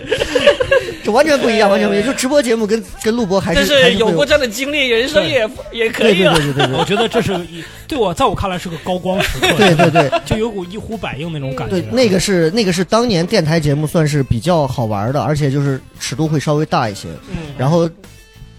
[1.04, 2.06] 这完全不一样，完全不一样。
[2.06, 6.34] 就直播节目跟跟录播还是但还是有过这样的经历，人生也也可以了。
[6.34, 7.38] 对对对对我觉得这是
[7.86, 11.80] 对我在我看来是个高光时刻， 对对对就有股一呼百应那种感觉。
[11.80, 17.88] 对，那个是那个是当年电台节目算是比较好玩的，而且就是尺度会稍微大一些，嗯，然后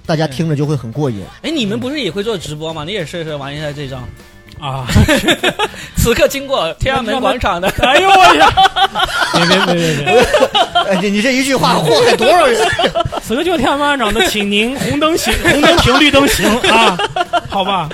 [0.06, 1.24] 大家听着就会很过瘾。
[1.44, 2.84] 哎，你们不是也会做直播吗？
[2.86, 4.08] 你也试试玩一下这张。
[4.62, 4.86] 啊，
[5.98, 8.48] 此刻经过天安门广场的， 哎呦我呀！
[9.34, 10.26] 别别别别别！
[10.88, 12.62] 哎，你你这一句话祸害多少人？
[13.24, 16.98] 此刻就天安门广场的，请您红灯行，红灯停，绿灯行啊，
[17.50, 17.90] 好吧，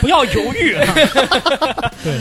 [0.00, 0.74] 不要犹豫。
[0.74, 0.94] 啊
[2.02, 2.14] 对，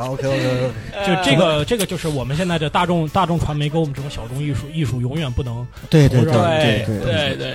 [0.00, 0.70] 好，OK OK，
[1.06, 7.52] 就这个这个就是我们现在的大众大众传媒跟我们这种小众艺术艺术永远不能对对对对对对对。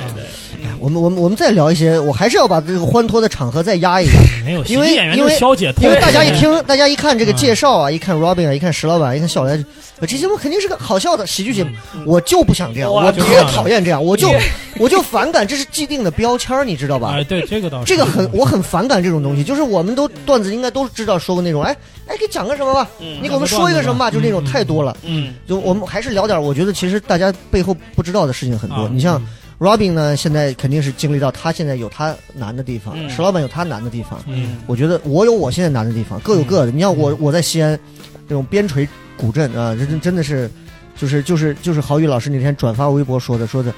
[0.80, 4.20] 我们我们我们再聊一些，我还是要把这个欢脱的场合再压一下，
[4.68, 9.58] 因为因为消解，因为大家一听，大家一看这个介绍啊，一看 Robin 啊，一看石老板，一看小来，
[10.02, 11.72] 这节目肯定是个好笑的喜剧节目，
[12.06, 14.32] 我就不想这样，我特讨厌这样，我就
[14.78, 17.14] 我就反感，这是既定的标签，你知道吧？
[17.16, 21.76] 哎，对，这个倒是，这个很我很反感这种东西，就是我们都段子应该都知道说过那种，哎
[22.06, 22.35] 哎给。
[22.36, 23.20] 讲个什么吧，嗯。
[23.24, 24.96] 你给我们说一个什么吧，就那种嗯太多了。
[25.04, 28.84] 嗯就我们还是聊点，我觉得其实大家背后不知道的事情很多。
[28.84, 28.90] 啊。
[28.92, 29.22] 你像
[29.58, 33.10] Robin 呢，现在肯定是经历到他现在有他难的地方，嗯。
[33.10, 34.22] 石老板有他难的地方。
[34.28, 34.58] 嗯。
[34.68, 36.72] 我觉得我有我现在难的地方，各有各的。
[36.72, 37.80] 你像我，我在西安
[38.28, 40.52] 这种边陲古镇啊，这真真的是，
[40.98, 43.74] 就是就是就是郝宇老师那天转发微博说的，说的。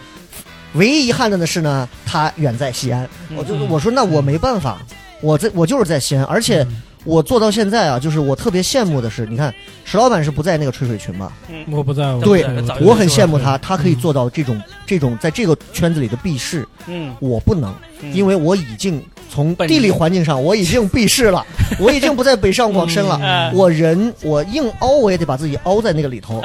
[0.73, 4.79] 唯一遗憾的呢是呢，他远在西安，我就嗯我说那我没办法，
[5.21, 9.53] 我在我就是在西安，而且嗯我做到现在啊，就是我特别羡慕的是，你看
[9.85, 11.31] 石老板是不在那个吹水群吧？
[11.71, 17.73] 我不在，对对我很羡慕他，他可以做到这种这种在这个圈子里的避世，嗯，我不能，
[18.13, 19.79] 因为为我已经从地。
[19.79, 21.45] 理环境上我已经避世了，
[21.79, 23.17] 我已经不在北上广深了。
[23.21, 23.53] 嗯。
[23.55, 26.41] 我人我硬凹，我也得把自己凹在那个里头。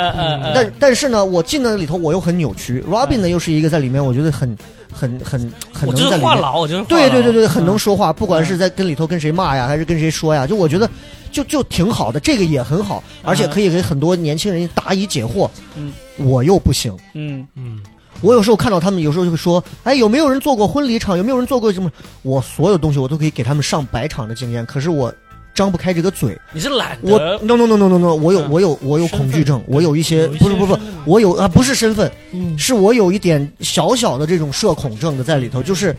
[0.55, 2.85] 但但是呢，我进到那里头，我又很扭曲。
[2.89, 4.57] Robin 呢，又是一个在里面，我觉得很
[4.93, 5.41] 很很
[5.73, 6.21] 很能在里面。
[6.21, 10.89] 话痨，我就是话痨对对对对，很能嗯说话，不管是在跟里头跟谁骂呀，还是跟谁说呀，就我觉得
[11.31, 15.49] 就就挺好的，这个也很好，而且可以给很多年轻人答疑解惑。
[15.77, 16.97] 嗯，我又不行。
[17.15, 17.81] 嗯嗯
[18.21, 21.19] 我有时候看到他们，有时候就会说：“哎，有没有人做过婚礼场？
[21.19, 21.91] 有没有人做过什么？”
[22.23, 25.13] 我所有东西我都可以给他们上百场的经验，可是我
[25.55, 26.39] 张不开这个嘴。
[26.53, 35.95] 你是懒我得 no no no no no no，我有嗯我有我有恐惧症，我有一些有一不是不是不是身份，我有啊不是身份，嗯是我有一点小小的这种社恐症的在里头，就是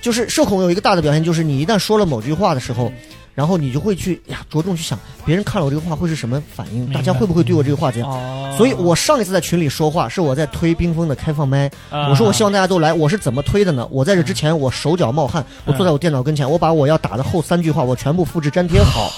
[0.00, 2.92] 就是社恐有一个大的表现，就是你一旦说了某句话的时候。
[3.36, 8.10] 然后你就会去呀，着重去想别人看了我这个话会是什么反应，大家会不会对我这个话怎样？
[8.10, 13.86] 哦，所以我上一次在群里说话是我在推冰封的开放麦，啊我说我希望大家都来，我是怎么推的呢？
[13.90, 19.12] 我在这之前我手脚冒汗，我坐在我电脑跟前，我把我要打的后三句话我全部复制粘贴好，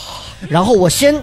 [0.48, 1.14] 然后我先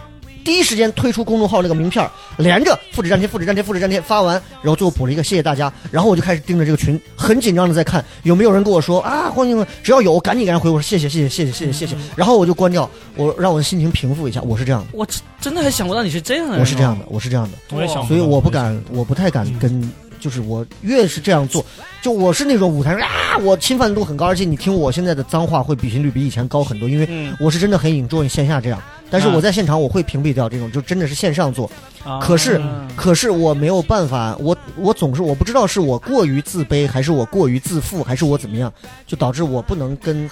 [0.46, 11.72] 第一时间推出公众号那个名片儿，连着复制粘贴、复制粘贴、复制粘贴发完，然后最后补了一个谢谢大家，然后我就开始盯着这个群，很紧张的在看有没有人跟我说啊，欢迎，只要有赶紧给人回我说谢谢谢谢谢谢谢谢。
[11.72, 16.52] 谢谢，然后我就关掉，我让我的心情平复一下，我是这样的，我真真的还想不到你是这样的。
[16.52, 17.58] 人哦，我是这样的，我是这样的。
[17.72, 19.92] 我也想，所以我不敢，我不太敢跟，
[20.26, 21.64] 就是我越是这样做，
[22.02, 31.70] 就我是那种舞台上啊，我侵犯度很高，而且你听我现在的脏话会比频率比以前高很多，因为嗯，我是真的很 enjoy 线下这样，但是啊我在现场我会屏蔽掉这种，就真的是线上做，
[32.04, 38.74] 啊可是嗯可是我没有办法，我我总是我不知道是我过于自卑，还是我过于自负，还是我怎么样，
[39.06, 40.28] 就导致我不能跟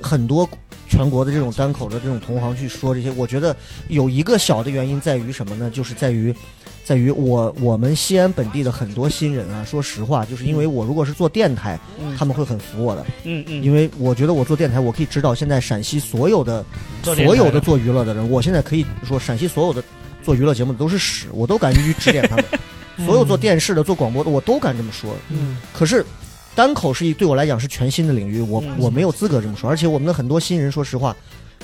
[0.00, 0.48] 很多
[0.88, 3.10] 全国的这种单口的这种同行去说这些。
[3.10, 3.54] 我觉得
[3.88, 5.70] 有一个小的原因在于什么呢？
[5.70, 6.34] 就是在于。
[6.86, 16.64] 在于我我们西安本地的很多新人啊，说实话，就是因为我如果是做电台，嗯他们会很服我的，嗯嗯，因为我觉得我做电台，我可以指导现在陕西所有的
[17.02, 19.82] 所有的做娱乐的人，我现在可以说陕西所有的
[20.22, 22.44] 做娱乐节目的都是屎，我都敢于指点他们。
[23.04, 25.12] 所有做电视的、做广播的，我都敢这么说。
[25.28, 26.06] 嗯可是，
[26.54, 29.68] 单口是一对我来讲是全新的领域，我嗯我没有资格这么说。
[29.68, 31.14] 而且我们的很多新人，说实话，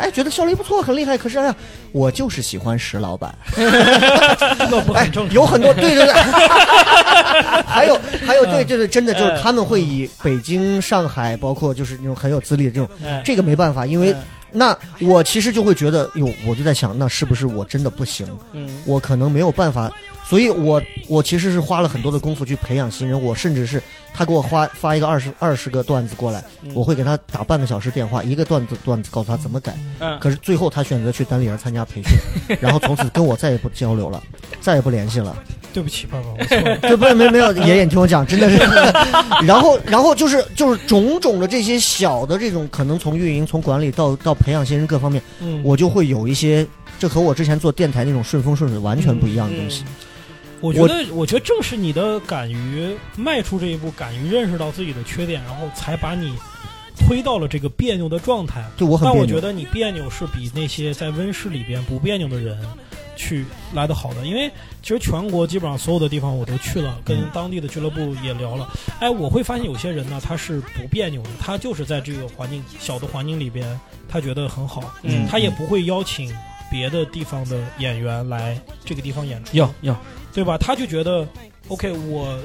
[0.03, 1.17] 哎，觉得效率不错，很厉害。
[1.17, 1.55] 可是哎呀，
[1.93, 6.13] 我就是喜欢石老板， 那不哎很正常。，有很多对对对，
[7.67, 14.17] 还有还有对，就是真的就是嗯他们会以北京、上海，包括就是那种很有资历的这种，哎这个没办法，因为嗯
[14.55, 18.27] 那我其实就会觉得，哟，我就在想，那是不是我真的不行？
[18.53, 19.91] 嗯我可能没有办法，
[20.29, 23.19] 所以我我其实是花了很多的功夫去培养新人。
[23.21, 23.83] 我甚至是
[24.15, 29.75] 他给我发发一个二十二十个段子过来，嗯我会给他打半个小时电话，一个段子段子告诉他怎么改。
[30.01, 34.23] 嗯，可是最后他选择去单立人参加培训， 然后从此跟我再也不交流了，
[34.61, 35.37] 再也不联系了。
[35.73, 36.77] 对不起，爸爸，我错了。
[36.87, 38.59] 对不是没没有爷爷，你听我讲，真的是。
[39.47, 46.67] 然后然后就是就是种种的这些小的这种可能从运营从管理到到培养新人各方面，嗯，我就会有一些
[46.99, 49.83] 这和我之前做电台那种顺风顺水完全不一样的东西。
[50.63, 56.35] 我觉得，我觉得正是你的敢于迈出这一步，敢于认识到自己的缺点，然后才把你
[56.97, 58.65] 推到了这个别扭的状态。
[58.77, 59.41] 对我很但我觉。
[59.41, 62.57] 得你别扭是比那些在温室里边不别扭的人
[63.17, 63.45] 去
[63.75, 64.49] 来的好的，因为
[64.83, 68.69] 其实全国基本上所有的地方我都去了，跟嗯当地的俱乐部也聊了。
[69.01, 76.33] 哎，我会发现有些人呢，他是不别扭的，他就是在这个环境小的环境里边，他觉得很好，嗯他也不会邀请
[76.71, 79.57] 别的地方的演员来这个地方演出。
[79.57, 79.97] 有有，
[80.33, 80.57] 对吧？
[80.59, 81.27] 他就觉得
[81.69, 82.39] ，OK，我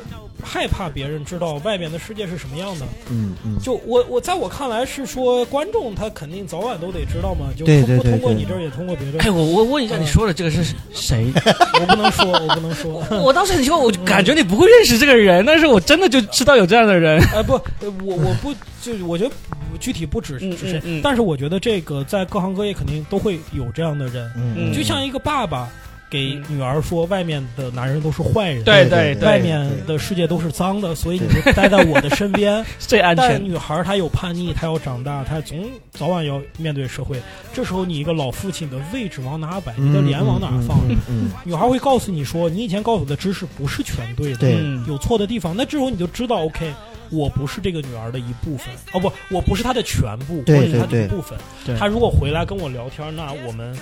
[0.44, 2.86] 害怕别人知道外面的世界是什么样的。
[3.10, 9.20] 嗯嗯，就我我在我看来是说，观众他肯定早晚都得知道嘛，就通不通过你这儿也通过别人。
[9.22, 10.64] 哎，我我问一下，嗯你说的这个是
[10.94, 11.32] 谁？
[11.80, 13.04] 我不能说，我不能说。
[13.24, 17.22] 我当时很奇怪，我就感觉你不会认识这个人，但是我真的就知道有这样的人。
[17.34, 19.32] 哎，不，呃我我不就我觉得
[19.80, 25.68] 具体不只嗯是谁，但是我觉得这个在各行各业肯定都会有这样的人，嗯就像一个爸爸
[26.10, 32.66] 给女儿说，外面的男人都是坏人，对对对外面的世界都是脏的，所以你就待在我的身边。
[32.80, 33.44] 最安但。
[33.44, 37.22] 女孩她有叛逆，她要长大，她总早晚要面对社会。
[37.54, 39.74] 这时候你一个老父亲的位置往哪摆？
[39.78, 40.80] 你的脸往哪放？
[40.90, 44.50] 嗯嗯女孩会告诉你说，你以前告诉我的知识不是全对的，
[44.88, 45.56] 有错的地方。
[45.56, 46.74] 那这时候你就知道，OK，
[47.12, 51.38] 我不是这个女儿的一部分，哦不，我不是她的全部，对我是她的一部分。
[51.78, 53.76] 她如果回来跟我聊天，那我们。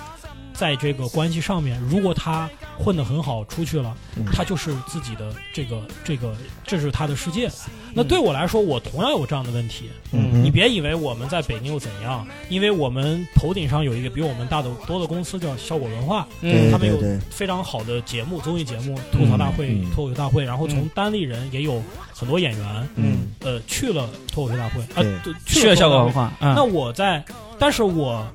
[0.58, 6.36] 在这个关系上面，如果他混得很好，出去了，嗯她就是自己的这个这个，
[6.66, 7.50] 这是他的世界。
[7.94, 9.90] 那对我来说，我同样有这样的问题。
[10.12, 17.00] 嗯你别以为我们在北京又怎样，因为我们头顶上有一个比我们大的多的公司叫效果文化，嗯他们有
[17.30, 21.82] 非常好的节目，综艺节目、吐槽大会、嗯脱口秀大会，然后从单立人也有
[22.14, 25.04] 很多演员，嗯呃，去了脱口秀大会，啊，
[25.46, 26.04] 去了效果。
[26.06, 27.24] 文化，嗯那我在，
[27.58, 28.26] 但是我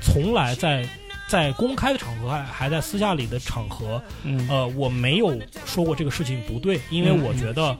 [0.00, 0.88] 从来在
[1.30, 5.32] 在公开的场合还还在私下里的场合，嗯呃，我没有
[5.64, 7.76] 说过这个事情不对，因为嗯我觉得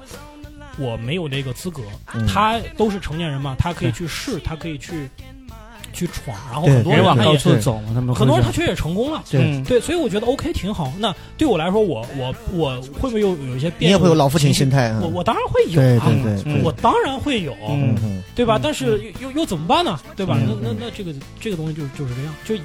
[0.78, 1.82] 我没有那个资格。
[2.14, 5.10] 嗯他都是成年人嘛，他可以去试，他可以去
[5.92, 9.20] 去闯，然后很多人往高人他也是处走，他们很多人他确实也成功了。
[9.28, 10.92] 对嗯对，所以我觉得 OK 挺好。
[11.00, 13.98] 那对我来说，我我我会不会有有一些你也变？
[13.98, 17.52] 会有老父亲心态啊我我当然会有对啊，对对对，我当然会有，
[18.36, 18.56] 对吧？
[18.58, 19.98] 嗯但是又又又怎么办呢？
[20.14, 20.38] 对吧？
[20.38, 22.60] 嗯那那那这个这个东西就就是这样，就一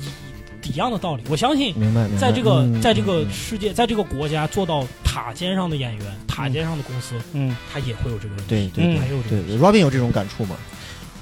[0.74, 1.24] 一样的道理。
[1.30, 2.18] 我相信，明白明白。
[2.18, 8.72] 在这个嗯在这个嗯世界，在这个国家做到塔尖上的演员，塔尖上的公司，嗯，他也会有这个问题。
[8.74, 10.56] 对还有这个对对，Robin 有这种感触吗？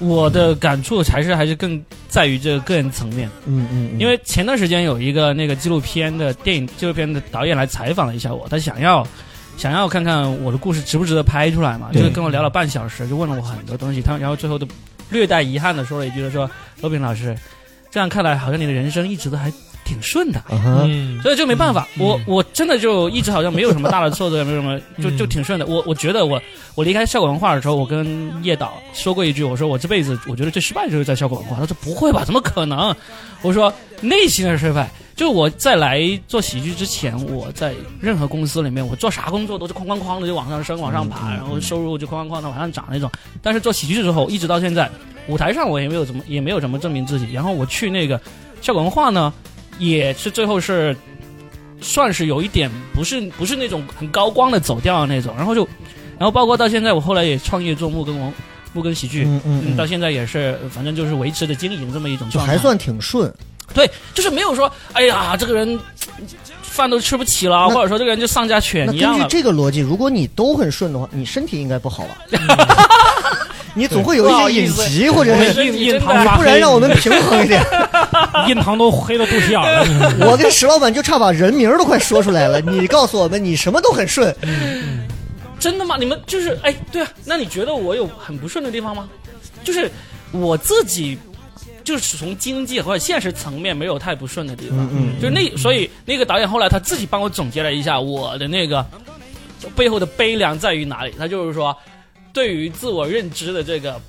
[0.00, 9.06] 我的感触还是还是更在于这个个人层面，嗯嗯，嗯因为前段时间有一个那个纪录片的电影纪录片的导演来采访了一下我，他想要
[9.56, 14.66] 想要看看我的故事值不值得拍出来嘛，就是跟我聊了半小时，就问了我很多东西，他然后最后都
[15.10, 16.50] 略带遗憾的说了一句，他说
[16.82, 17.36] ：“罗宾老师，
[17.94, 19.52] 这样看来好像你的人生一直都还
[19.84, 25.64] 挺顺的。”嗯，所以就没办法，嗯我我真的就一直好像没有什么 大的挫折，也没有什么，就嗯就挺顺的。
[25.66, 26.42] 我我觉得我
[26.74, 31.56] 我离开效果文化的时候，我跟叶导说过一句，我说我这辈子我觉得最失败的就是在效果文化。
[31.56, 32.92] 他说不会吧，怎么可能？
[33.42, 43.10] 我说内心的失败，就我在来做喜剧之前，我在任何公司里面，我做啥工作都是哐哐哐的就往上升、往上爬，然后收入就哐哐哐的往上涨那种。
[43.40, 44.90] 但是做喜剧之后，一直到现在，
[45.28, 47.32] 舞台上我也没有怎么也没有怎么证明自己。
[47.32, 48.20] 然后我去那个
[48.60, 49.32] 效果文化呢，
[49.78, 50.96] 也是最后是
[51.80, 55.64] 算是有一点不是不是那种很高光的走掉的那种，然后就，
[56.18, 58.32] 然后包括到现在我后来也创业做木根王
[58.72, 63.32] 木根喜剧，嗯嗯嗯到现在也是呃反正就是维持着经营这么一种状态，就还算挺顺。
[63.74, 65.78] 对，就是没有说哎呀这个人
[66.62, 69.26] 饭都吃不起了，或者说这个人就丧家那根据犬一样了。
[69.28, 72.16] 这个逻辑，如果你都很顺的话，你身体应该不好吧？
[73.76, 77.60] 你总会有一些隐疾，或者是印印真的堂发黑，不然让我们平衡一点。
[78.46, 80.14] 印堂都黑到肚脐眼儿了。
[80.30, 82.60] 我跟石老板就差把人名儿都快说出来了。
[82.60, 84.32] 你告诉我们，你什么都很顺，
[85.58, 85.96] 真的吗？
[85.98, 89.08] 你们就是哎，对啊，那你觉得我有很不顺的地方吗？
[89.64, 89.90] 就是
[90.30, 91.18] 我自己，
[91.84, 94.78] 就是从经济或者现实层面没有太不顺的地方。
[94.78, 98.84] 嗯嗯，就那，所以那个导演后来他自己帮我总结了一下我的那个
[99.76, 101.14] 背后的悲凉在于哪里。
[101.18, 101.76] 他就是说，
[102.32, 104.00] 对于自我认知的这个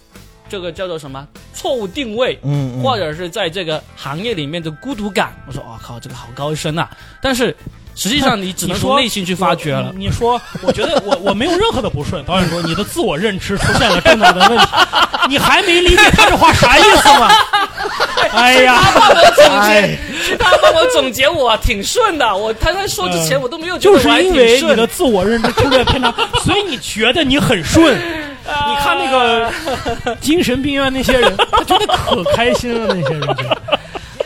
[0.50, 5.34] 这个叫做什么错误定位，嗯嗯或者是在这个行业里面的孤独感。
[5.48, 6.90] 我说，哇靠，这个好高深啊！
[7.22, 7.56] 但是
[7.96, 9.92] 实际上你只能从内心去发掘了。
[9.96, 12.24] 你你说，我觉得我我没有任何的不顺。
[12.26, 14.66] 导演说你的自我认知出现了重大的问题，
[15.30, 17.32] 你还没理解他这话啥意思吗？
[18.32, 19.98] 哎呀，他帮我总结
[20.38, 22.36] 他帮我总结我挺顺的。
[22.36, 27.96] 我他在说之前嗯我都没有觉就是得我还挺因为你的自我认知出现偏差，所以你觉得你很顺。
[28.46, 33.44] 你看那个精神病院那些人，他觉得可开心了，那些人就。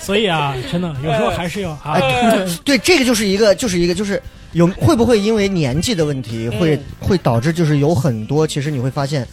[0.10, 4.20] 所以啊，真的有时候还是要啊，哎，对，这个就是一个，就是一个，就是
[4.54, 6.84] 有会不会因为年纪的问题，会嗯。
[7.00, 9.24] 会导致就是有很多，其实你会发现，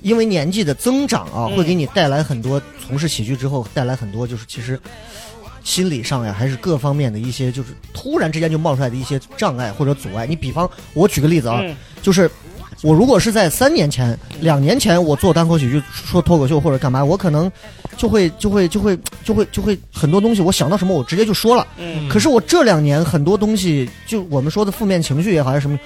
[0.00, 1.54] 因为年纪的增长啊，嗯。
[1.54, 4.80] 会给你带来很多从事喜剧之后带来很多，就是其实
[5.62, 10.26] 心理上呀，还是各方面的一些，就是突然之间就冒出来的一些障碍或者阻碍。
[10.26, 11.76] 你比方，我举个例子啊，嗯。
[12.00, 12.30] 就是
[12.82, 17.50] 我如果是在三年前、两年前我做单口喜剧、说脱口秀或者干嘛，我可能
[17.96, 21.64] 就会就会就会就会就会很多东西，我想到什么我直接就说了。
[21.78, 25.78] 嗯可是我这两年很多东西，就我们说的负面情绪也好，还是什么，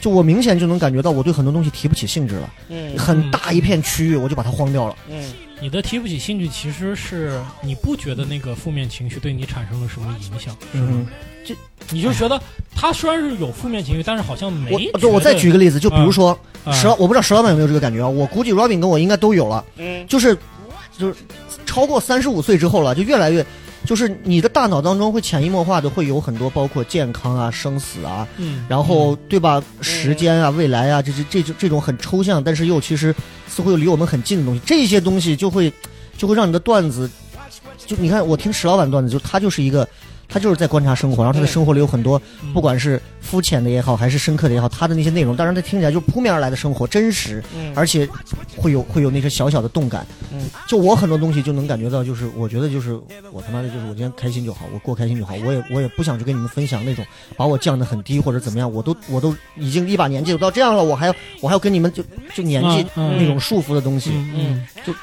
[0.00, 4.96] 就我明显就能感觉到我对很多东西提不起兴致了，嗯很大一片区域我就把它荒掉了。
[5.10, 5.22] 嗯
[5.62, 10.88] 你的提不起兴趣，其实是你不觉得那个负面情绪对你产生了什么影响，是吗？
[10.90, 11.06] 嗯，
[11.90, 12.40] 你就觉得
[12.74, 14.90] 他虽然是有负面情绪，但是好像没。
[14.94, 16.30] 我对我再举一个例子，就比如说
[16.64, 18.08] 啊石老，我不知道石老板有没有这个感觉啊？
[18.08, 20.34] 我估计 Robin 跟我应该都有了，嗯就是
[20.96, 21.14] 就是
[21.66, 23.44] 超过三十五岁之后了，就越来越。
[23.84, 29.62] 就是你的大脑当中会潜移默化的会有很多包括健康啊、生死啊，嗯，然后对吧？
[29.80, 33.14] 时间啊、未来啊，这这这这这种很抽象，但是又其实
[33.48, 35.72] 似乎又离我们很近的东西，这些东西就会
[36.16, 37.10] 就会让你的段子，
[37.86, 39.86] 就你看我听石老板段子，就他就是一个。
[40.32, 48.08] 他就是在观察生活，然后他的生活里有很多，嗯不管是肤浅的也好，还是深刻的也好，他的那些内容，当然他听起来就扑面而来的生活，真实，嗯而且
[48.56, 50.04] 会有会有那些小小的动感。
[50.32, 52.98] 嗯，就我很多东西就能感觉到，就是我觉得就是
[53.30, 57.06] 我他妈的，就是我今天开心就好，我过开心就好，我也我也不想去跟你们分享那种
[57.36, 62.02] 把我降得很低或者怎么样，我都我都已经一把年纪都到这样了，我还要我还要跟你们就
[62.34, 64.10] 就年纪那种束缚的东西。
[64.34, 64.94] 嗯嗯，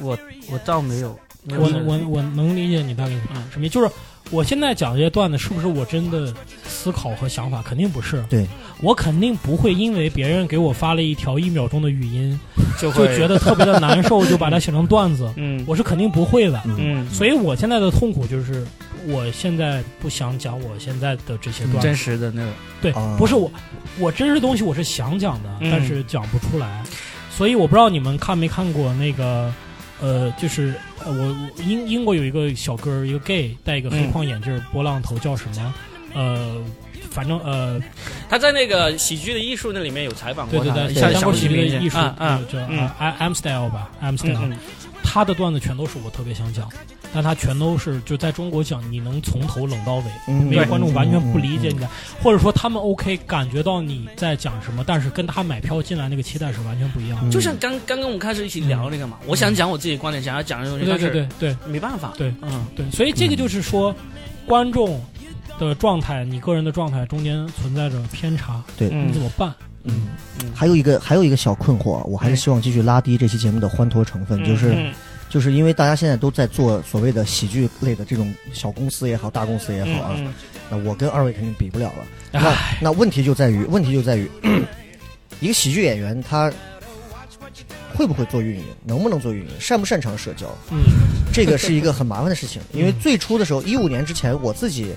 [0.00, 0.18] 我
[0.50, 3.90] 我倒没有，我我我能理解你大概嗯什么意思，就是
[4.30, 6.32] 我现在讲这些段子，是不是我真的
[6.64, 7.62] 思考和想法？
[7.62, 8.24] 肯定不是。
[8.28, 8.46] 对，
[8.82, 12.38] 我肯定不会因为别人给我发了一条一秒钟的语音，
[12.80, 15.32] 就就觉得特别的难受，就把它写成段子。
[15.36, 16.60] 嗯我是肯定不会的。
[16.66, 18.66] 嗯所以我现在的痛苦就是，
[19.06, 21.94] 我现在不想讲我现在的这些段子真。
[21.94, 22.50] 实的那个
[22.82, 23.50] 对啊，不是我，
[23.98, 26.82] 我真实东西我是想讲的，嗯但是讲不出来。
[27.30, 29.52] 所以我不知道你们看没看过那个，
[30.00, 30.74] 呃，就是
[31.04, 35.74] 呃，我我英英国有一个小哥儿，一个 gay，戴一个黑框眼镜儿，波浪头，叫什么？
[36.14, 36.56] 呃，
[37.10, 37.80] 反正呃，
[38.28, 44.56] 他在那个喜剧的艺术那里面有采访对对对，过他像单口喜剧的艺术，啊啊叫嗯啊 I'm style 吧嗯 style，嗯。
[45.08, 46.68] 他的段子全都是我特别想讲，
[47.16, 51.88] 但他全都是就在中国讲，你能从头冷到尾，嗯没有观众完全不理解嗯你的，
[52.22, 57.30] 或者说他们 OK 感觉到你在讲什么，但是跟他买票进来那个期待是完全不一样的。
[57.30, 63.96] 就像刚刚跟我们开始一起聊那个嘛，我想讲我自己的观点，想要讲的东西，对但是对对对没办法，对嗯对，所以这个就是说，
[64.46, 65.00] 观众
[65.58, 69.54] 的状态，你个人的状态中间存在着偏差，对嗯你怎么办？
[69.84, 70.08] 嗯，
[70.54, 74.92] 还有一个还有一个小困惑，我还是希望继续拉低这期节目的欢脱成分，就是。
[75.36, 80.32] 嗯就是因为大家现在都在做所谓的喜剧类的这种小公司也好，大公司也好啊，嗯
[80.70, 82.06] 那我跟二位肯定比不了了。
[82.32, 84.30] 那唉那问题就在于，问题就在于，
[85.40, 86.50] 一个喜剧演员他
[87.94, 90.78] 会不会做运营，能不能做运营，擅不擅长社交，嗯
[91.34, 92.62] 这个是一个很麻烦的事情。
[92.72, 94.94] 因为最初的时候，一五年之前我自己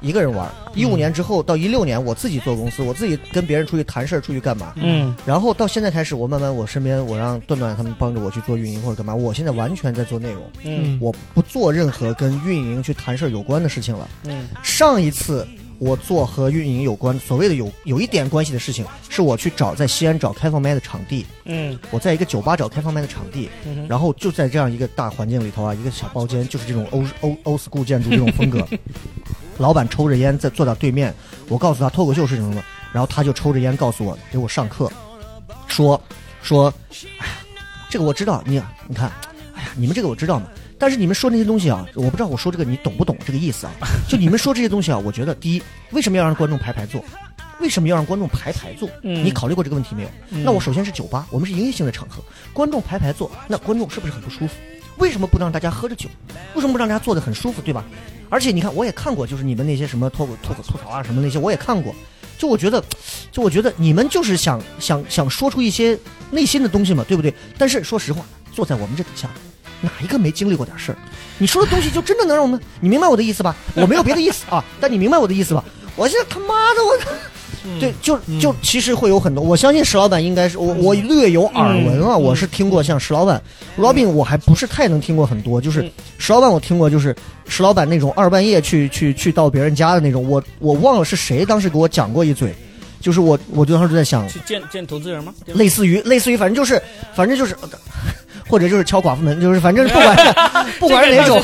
[0.00, 4.72] 一个人玩，一五年之后到一六年我自己做公司，我自己跟别人出去谈事儿，出去干嘛。
[4.76, 5.14] 嗯。
[5.26, 10.98] 然后到现在开始，我慢慢我身边我让段段他们帮着我去做运营或者干嘛，我现在完全在做内容，嗯。
[11.00, 14.08] 我不做任何跟运营去谈事儿有关的事情了。
[14.24, 14.48] 嗯。
[14.62, 15.46] 上一次
[15.78, 21.78] 我做和运营有关，所谓的有有一点关系的事情，是我去找在西安找开放麦的场地，嗯。
[21.90, 28.66] 我在一个酒吧找开放麦的场地，嗯然后就在这样一个大环境里头啊，一个小包间，就是这种欧欧欧 school 建筑这种风格。
[29.58, 31.14] 老板抽着烟在坐在对面，
[31.48, 34.90] 我告诉他脱口秀是什么，然后他就抽着烟告诉我给我上课，
[35.66, 36.00] 说
[36.42, 36.72] 说，
[37.18, 37.32] 哎呀，
[37.90, 39.12] 这个我知道，你你看，
[39.54, 40.46] 哎呀，你们这个我知道嘛。
[40.80, 43.72] 但是你们说那些东西啊，我不知道我说这个你懂不懂这个意思啊？
[44.08, 47.04] 就你们说这些东西啊，我觉得第一，为什么要让观众排排坐？
[47.58, 48.88] 为什么要让观众排排坐？
[49.02, 50.08] 嗯你考虑过这个问题没有？
[50.44, 54.54] 那我首先是酒吧，我们是营业性的场合，观众排排坐，那观众是不是很不舒服？
[54.98, 56.08] 为什么不让大家喝着酒？
[56.54, 57.84] 为什么不让大家坐得很舒服，对吧？
[58.28, 61.94] 而且你看，我也看过，就是你们那些什么脱口脱口吐槽啊什么那些，我也看过。
[62.36, 62.82] 就我觉得，
[63.32, 65.98] 就我觉得你们就是想想想说出一些
[66.30, 67.34] 内心的东西嘛，对不对？
[67.56, 69.28] 但是说实话，坐在我们这底下，
[69.80, 70.98] 哪一个没经历过点事儿？
[71.38, 73.56] 你说的东西就真的能让我们，你明白我的意思吧？
[73.74, 75.64] 我没有别的意思啊，但你明白我的意思吧？
[75.96, 76.96] 我现在他妈的我。
[77.80, 83.42] 对，就就其实会有很多，我相信石老板应该是我我略有耳闻啊，我是听过像石老板、
[83.76, 87.14] Robin，我还不是太能听过很多，就是石老板我听过，就是
[87.48, 92.54] 石老板那种二半夜去去去到别人家的那种，我我忘了是谁当时给我讲过一嘴，
[93.00, 95.34] 就是我我当时就在想，去见见投资人吗？
[95.46, 96.82] 类似于类似于反正就是
[97.14, 97.56] 反正就是。
[98.48, 100.34] 或者就是敲寡妇门，就是反正不管
[100.80, 101.40] 不管是哪种，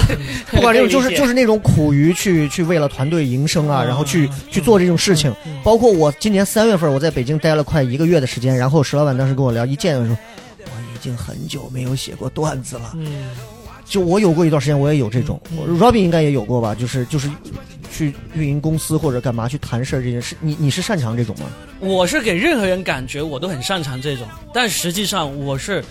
[0.51, 5.35] 不管哪种，就是就是那种苦于去去为了团队营生啊，然后去去做这种事情。
[5.63, 10.17] 包括我今年三月份我在北京待了快一个月的时间，然后石老板当时跟我聊，一见我说
[10.65, 12.95] 我已经很久没有写过段子了。
[13.85, 15.39] 就我有过一段时间，我也有这种
[15.79, 16.75] ，Robin 应该也有过吧？
[16.75, 17.29] 就是就是
[17.93, 21.45] 去运营公司或者干嘛去谈事儿这件事，你你是擅长这种吗？
[21.81, 25.85] 我是给任何人感觉我都很擅长这种，但实际上我是。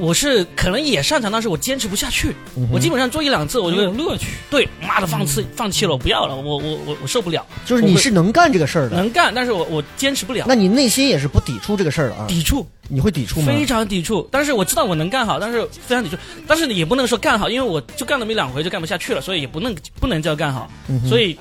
[0.00, 2.34] 我是可能也擅长，但是我坚持不下去。
[2.72, 4.28] 我基本上做一两次，我就有乐趣。
[4.48, 7.46] 对，妈的，放弃放弃了，我不要了，我我我我受不了。
[7.66, 10.46] 就是你是能干这个事儿的，能干，但是我我坚持不了。
[10.48, 12.24] 那你内心也是不抵触这个事儿的啊？
[12.26, 13.52] 抵触，你会抵触吗？
[13.52, 14.26] 非常抵触。
[14.32, 16.16] 但是我知道我能干好，但是非常抵触。
[16.46, 20.70] 但是也不能说干好，因为我就干了没两回就干不下去了，所以也不能不能叫干好。
[21.08, 21.38] 所以。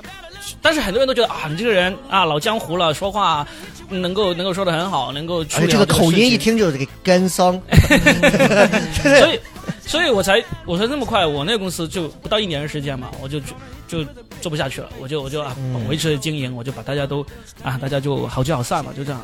[0.62, 3.46] 但是很多人都觉得啊，你这个人啊，老江湖了，说话
[3.90, 7.60] 能够能够说的很好，能够处理这个口音一听就是这个干桑，
[9.02, 9.40] 所以
[9.86, 13.54] 所以我才我说那么快，我那个公司就不到一年的时间嘛，我就就
[13.88, 14.06] 就
[14.42, 15.56] 做不下去了，我就我就啊
[15.90, 17.26] 维持经营，我就把大家都
[17.64, 19.22] 啊大家就好聚好散嘛，就这样，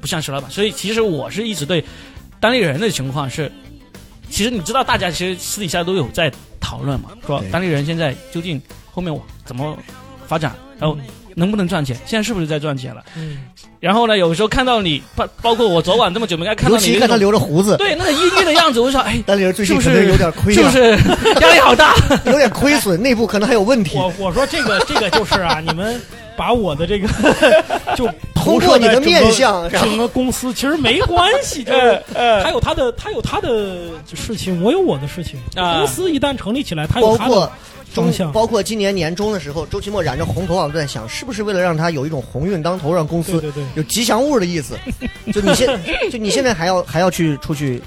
[0.00, 0.50] 不像石老板。
[0.50, 1.84] 所以其实我是一直对
[2.40, 3.50] 当地人的情况是，
[4.30, 6.30] 其实你知道，大家其实私底下都有在
[6.60, 9.76] 讨论嘛，说当地人现在究竟后面我怎么。
[10.32, 10.96] 发展，然后
[11.34, 11.94] 能不能赚钱？
[12.06, 13.04] 现在是不是在赚钱了？
[13.16, 13.40] 嗯。
[13.80, 20.92] 然后呢，有时候看到你，包包括我昨晚这么久没看到你，看他留着胡子，对那个抑郁的样子，我就说，哎，单立人最近是不是有点亏，是不是
[21.42, 21.94] 压力好大？
[22.24, 23.98] 有点亏损，内部可能还有问题。
[23.98, 26.00] 我我说这个这个就是啊， 你们
[26.36, 27.08] 把我的这个
[27.96, 32.02] 就通过你的面相，整个公司其实没关系，就是
[32.42, 35.38] 他有他的他有他的事情，我有我的事情。
[35.54, 37.50] 公司一旦成立起来，他有他的。
[37.94, 44.78] 中包括今年年终的时候，周奇墨染着红头发都在想，是不是为了让他有一种鸿运当头，让公司有吉祥物的意思？
[45.30, 45.78] 就你现
[46.10, 47.82] 就你现在还要还要去出去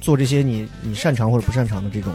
[0.00, 2.10] 做这些你你擅长或者不擅长的这种？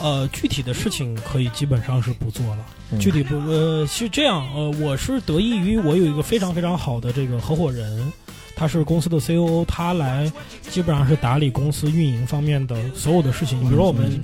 [0.00, 2.64] 呃，具体的事情可以基本上是不做了。
[2.98, 8.12] 具体不呃是这样呃，我是得益于我有一个非常非常好的这个合伙人，
[8.56, 10.30] 他是公司的 COO，他来
[10.62, 14.20] 基本上是打理公司运营方面的所有的事情，比如说我们。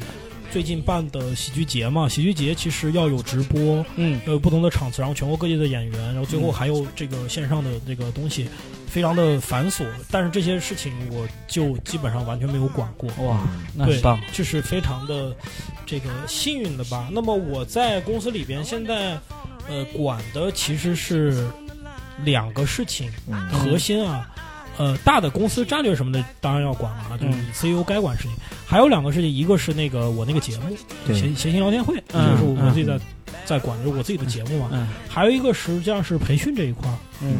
[0.57, 8.48] 最近办的喜剧节嘛，喜剧节其实要有直播，嗯，要有不同的场次，然后全国各地的演员，然后最后还有这个线上的这个东西，
[8.86, 9.84] 非常的繁琐。
[10.11, 13.11] 但是这些事情我就基本上完全没有管过。
[13.22, 15.36] 哇，那很棒，就是非常的
[15.84, 17.11] 这个幸运的吧。
[17.12, 19.11] 那么我在公司里边现在
[19.68, 21.46] 呃管的其实是
[22.24, 23.12] 两个事情，
[23.52, 24.26] 核心啊。
[24.78, 28.32] 呃，大的公司战略什么的当然要管了啊，就是你 CEO 该管事情。
[28.66, 32.98] 还有两个事情，一个是那个我那个节目，谐谐星聊天会，这个是我自己在
[33.44, 34.68] 在管，就是我自己的节目嘛。
[34.72, 34.86] 嗯。
[35.08, 36.98] 还有一个实际上是培训这一块儿。
[37.22, 37.36] 嗯。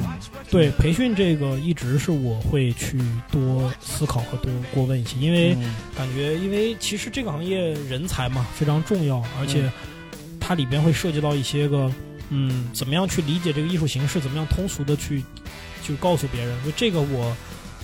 [0.51, 2.99] 对，培训这个一直是我会去
[3.31, 5.55] 多思考和多过问一些，因为
[5.97, 9.71] 感觉，因为其实这个行业人才嘛非常重要，而且
[10.41, 11.93] 它里边会涉及到一些个，
[12.31, 15.23] 嗯，怎么样去理解这个艺术形式，怎么样通俗的去。
[15.87, 17.37] 就告诉别人，就这个我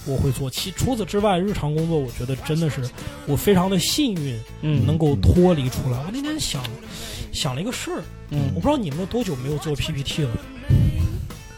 [0.05, 0.51] 我会做。
[0.51, 2.83] 其除此之外，日常工作我觉得真的是
[3.27, 5.99] 我非常的幸运，嗯，能够脱离出来。
[5.99, 6.63] 我那天想
[7.33, 10.31] 想了一个事儿，嗯，我不知道你们都多久没有做 PPT 了。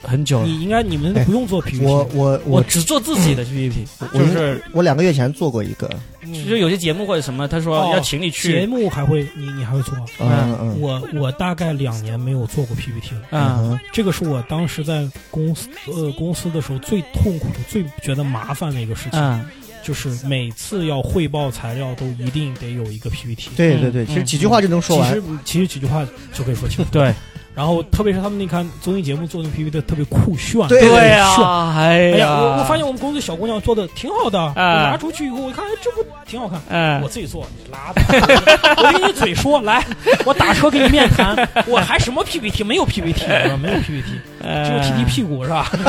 [0.05, 5.91] 很久，你应该你们不用做 PPT，我我我只做自己的 PPT，就是我两个月前做过一个，
[6.27, 8.61] 其实有些节目或者什么，他说要请你去。
[8.61, 9.97] 节目，还会你你还会做？
[10.21, 19.45] 嗯嗯，我我大概两年没有做过 PPT 了，嗯，这个是我当时在公司呃公司的时候最痛苦的、最觉得麻烦的一个事情，
[19.83, 27.13] 就是每次要汇报材料都一定得有一个 PPT，对对对，其实几句话就能说完，其实其实几句话就可以说清楚，对。
[27.55, 36.61] 然后，特别是他们那看综艺节目做那 PPT 特别酷炫，对呀，哎呀，我我发现我们公司小姑娘做的挺好的，我拿出去以后，我一看，哎，这不挺好看？
[36.69, 38.03] 哎，我自己做，你拉倒，
[38.83, 39.85] 我给你嘴说，来，
[40.25, 41.37] 我打车给你面谈，
[41.67, 42.65] 我还什么 PPT？
[42.65, 43.27] 没有 PPT，
[43.63, 44.21] 没有 PPT。
[44.45, 45.71] 只有踢踢屁股是吧？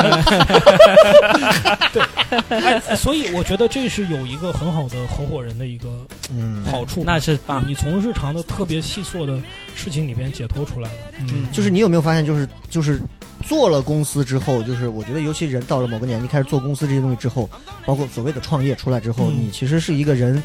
[1.92, 2.02] 对，
[2.48, 5.88] 哎，所以我觉得这是有一个很好的合伙人的一个
[6.30, 7.62] 嗯，好处，那是棒。
[7.66, 9.38] 你从日常的特别细琐的
[9.74, 10.96] 事情里边解脱出来了。
[11.20, 13.00] 嗯，就是你有没有发现，就是就是
[13.44, 17.48] 做了公司之后，就是我觉得尤其人到了某个年纪开始做公司这些东西之后，
[17.84, 20.42] 包括所谓的创业出来之后，嗯你其实是一个人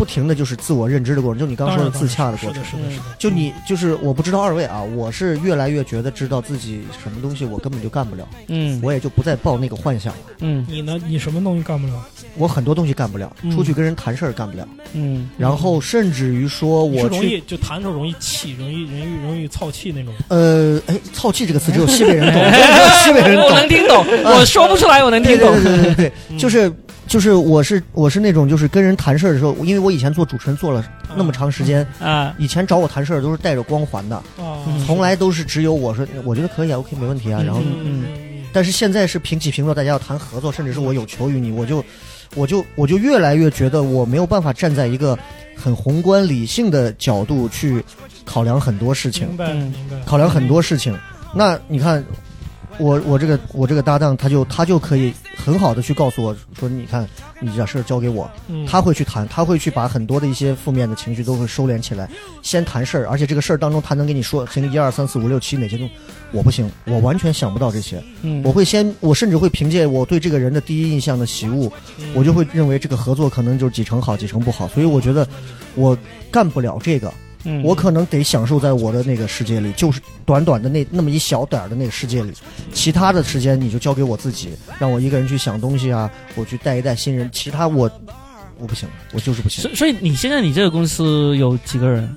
[0.00, 2.64] 不停的就是自我认知的过程，就你刚刚说的自洽的过程。
[2.64, 3.02] 是的，是的，是的。
[3.18, 10.20] 就你就是我不知道二位啊，我是越来越觉得知道自己什么东西我根本就干不了，嗯我也就不再抱那个幻想了。
[10.38, 10.98] 嗯你呢？
[11.06, 11.92] 你什么东西干不了？
[12.36, 20.14] 我很多东西干不了，嗯出去跟人谈事儿干不了，嗯然后甚至于说我去容易就谈的时候容易气，容易容易容易操气那种。
[20.28, 23.52] 呃，哎，操气这个词只有西北人懂，只有西北人懂我。
[23.52, 25.52] 能听懂，我说不出来，我能听懂。
[25.62, 26.72] 对对对就是
[27.10, 30.86] 就是我是我是那种就是跟人谈事儿的时候，因为我以前做主持人做了
[31.16, 38.04] 那么长时间，啊，以前找我谈事儿都是带着光环的，啊，从来都是只有我说我觉得可以啊，OK 没问题啊，然后嗯
[38.52, 41.84] 但是现在是平起平坐，大家要谈合作，甚至是我有求于你，我就
[42.36, 45.18] 我就我就越来越觉得我没有办法站在一个
[45.56, 47.84] 很宏观理性的角度去
[48.24, 49.36] 考量很多事情。
[50.06, 50.96] 考量很多事情。
[51.34, 52.04] 那你看，
[52.78, 57.06] 我我这个我这个搭档，他就他就可以很好的去告诉我说，你看
[57.40, 58.66] 你这事儿交给我，嗯。
[58.66, 62.08] 他会去谈，他会去把很多的一些负面的情绪都会收敛起来，
[62.42, 65.92] 先谈事儿，而且这个事儿当中他能给你说行一二三四五六七哪些东西，
[66.32, 68.42] 我不行，我完全想不到这些，嗯。
[68.44, 72.12] 我会先我甚至会凭借我对这个人的第一印象的喜恶，嗯。
[72.14, 75.26] 我就会认为这个合作可能就是几成好几成不好，所以我觉得
[75.74, 75.96] 我
[76.30, 77.12] 干不了这个，
[77.44, 82.32] 嗯我可能得享受在我的那个世界里，就是短短的那那么一小点儿的那个世界里，
[82.72, 87.90] 其他的时间你就交给我自己，让我一个人去想东西啊，我去带一带新人，其他我
[88.58, 89.74] 我不行，我就是不行所。
[89.74, 92.16] 所以你现在你这个公司有几个人？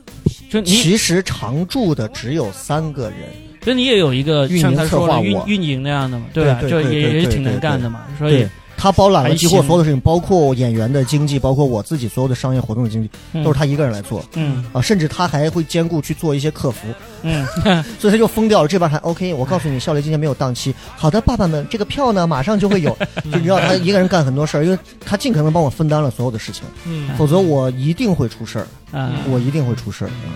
[0.49, 3.17] 就你，其实常驻的只有三个人，
[3.61, 6.59] 就你也有一个运营像他说策划运运营那样的嘛，对吧？
[6.61, 13.43] 对就对对对也也是挺能干的嘛，所以对他包揽了几乎所有的事情，包括演员的经济，包括我自己所有的商业活动的经济，嗯。
[13.43, 14.23] 都是他一个人来做。
[14.35, 14.65] 嗯。
[14.73, 16.87] 啊，甚至他还会兼顾去做一些客服，
[17.21, 17.45] 嗯。
[17.99, 18.67] 所以他就疯掉了。
[18.67, 20.73] 这边还 OK，我告诉你，笑雷今天没有档期。
[20.97, 22.91] 好的，爸爸们，这个票呢马上就会有。
[23.31, 27.09] 就你知道他一个人干很多事儿，因为他尽可能帮我分担了所有的事情，嗯。
[27.17, 28.67] 否则我一定会出事儿，
[28.97, 29.11] 啊。
[29.31, 30.09] 我一定会出事儿。
[30.25, 30.33] 嗯。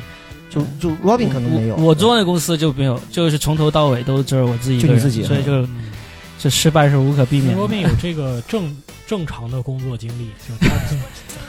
[0.49, 5.23] 就就 Robin 可能没有，我我做那公司就没有，就是从头到尾都只有我自己一个人，就你自己。
[5.23, 5.67] 所以就
[6.37, 7.55] 这失败是无可避免的。
[7.55, 8.75] 罗宾有这个正
[9.05, 10.95] 正常的工作经历，就是他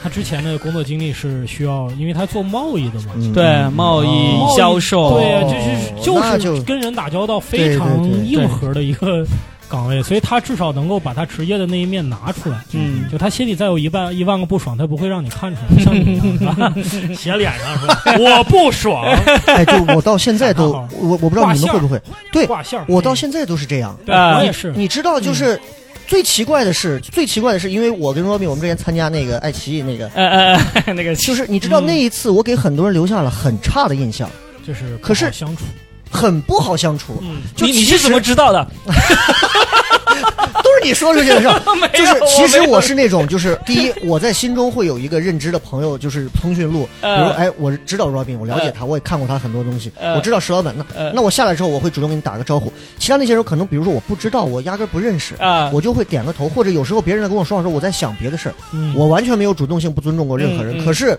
[0.03, 3.33] 他之前的工作经历是需要，因为他做贸易的嘛，嗯。
[3.33, 9.25] 对嗯贸易哦销售，对就是就就是跟人打交道非常硬核的一个
[9.69, 12.57] 岗位，所以他至少能够把他职业的那一面拿出来。
[12.73, 13.07] 嗯。
[13.09, 17.15] 就他心里再有一万一万个不爽，他不会让你看出来， 像你一样是吧？
[17.15, 17.87] 写脸上说
[18.37, 19.05] 我不爽，
[19.45, 22.01] 哎，就我到现在都 我我不知道你们会不会，
[22.31, 22.83] 对挂线。
[22.87, 23.97] 我到现在都是这样。
[24.05, 25.59] 对啊我也是，你知道，就是
[26.07, 31.85] 最奇怪的是，最奇怪的是，因为我跟 Robin 我们之前参加那个爱奇艺那个，呃呃呃，那个就是你知道嗯。
[31.85, 34.29] 那一次，我给很多人留下了很差的印象，
[34.65, 35.63] 就是可是相处。
[36.09, 37.17] 很不好相处。
[37.21, 38.67] 嗯，就你你是怎么知道的？
[40.61, 41.59] 都是你说出去的 事儿。
[41.93, 46.87] 就是其实我是那种，就是第一，我在心中会有一个认知的朋友，就是通讯录。
[47.01, 50.75] 比如哎，我知道 Robin，我了解他，我也看过他很多东西，呃我知道石老板。
[50.77, 52.71] 那呃那我下来之后，我会主动给你打个招呼。
[52.97, 60.83] 其他那些人可能，比如说我不知道，我压根不认识，啊，我就会点个头，或者有时候别人在跟我说话的时候，我在想别的事儿，嗯我完全没有主动性不尊重过任何人。
[60.83, 61.17] 可是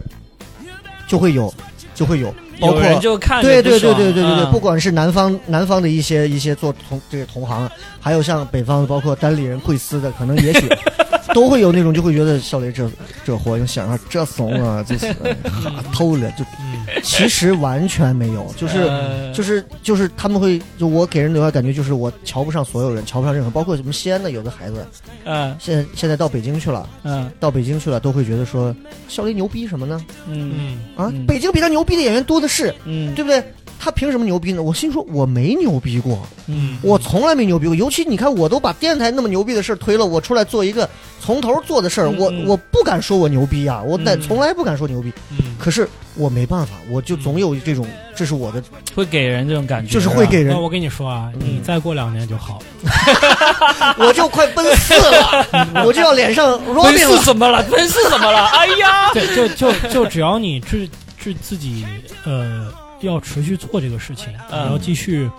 [1.06, 1.52] 就会有，
[1.94, 7.68] 就会有，包括有人就看对对对对对对对，啊不管是南方南方的一些一些做同这个同行，
[8.00, 10.68] 还有像北方包括单立人、贵司的，可能也许
[11.32, 12.90] 都会有那种就会觉得小雷这
[13.24, 16.80] 这货，就想啊这怂啊，这是哈偷了，就嗯。
[17.04, 18.78] 其实完全没有，就是。
[18.80, 24.84] 呃就是就是他们会就我给人留下感觉就是我瞧不上所有人，瞧不上任何，包括什么西安的有的孩子，
[25.24, 25.56] 嗯。
[25.60, 27.30] 现在现在到北京去了，嗯。
[27.38, 28.74] 到北京去了都会觉得说
[29.08, 30.04] 小雷牛逼什么呢？
[30.26, 30.78] 嗯嗯。
[30.96, 31.24] 啊，嗯。
[31.26, 33.42] 北京比他牛逼的演员多的是，嗯，对不对？
[33.82, 34.62] 他凭什么牛逼呢？
[34.62, 37.74] 我心说我没牛逼过，嗯，我从来没牛逼过。
[37.74, 40.86] 尤其你看，我都把电台那么牛逼的事儿推了，我出来做一个
[41.18, 45.10] 从头做的事儿，我我不敢说我牛逼呀，我但嗯从来不敢说牛逼。
[45.30, 48.62] 嗯可是我没办法，我就总有这种，这是我的，
[48.94, 53.94] 会给人这种感觉，就是会给人那，我跟你说啊，嗯你再过两年就好了。
[53.98, 55.46] 我就快奔四了，
[55.86, 57.22] 我就要脸上分 Robin 是了。
[57.22, 57.62] 怎么了？
[57.70, 58.44] 奔四怎么了？
[58.48, 60.86] 哎呀，对，就就就只要你自
[61.20, 61.84] 自自己
[62.24, 65.30] 呃要持续做这个事情，嗯你要继续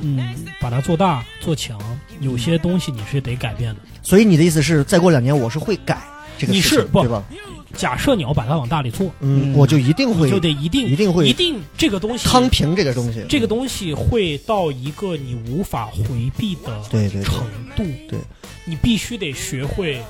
[0.00, 1.78] 嗯把它做大做强，
[2.20, 3.80] 有些东西你是得改变的。
[4.02, 6.00] 所以你的意思是，再过两年我是会改，
[6.38, 7.24] 这个你是不事情对吧？
[7.74, 13.24] 假设你要把它往大里做，嗯，嗯我就一定会就得一定一定会一定这个东西摊平这个东西。
[13.28, 18.20] 这个东西会到一个你无法回避的对对对程度，对，
[18.64, 20.00] 你必须得学会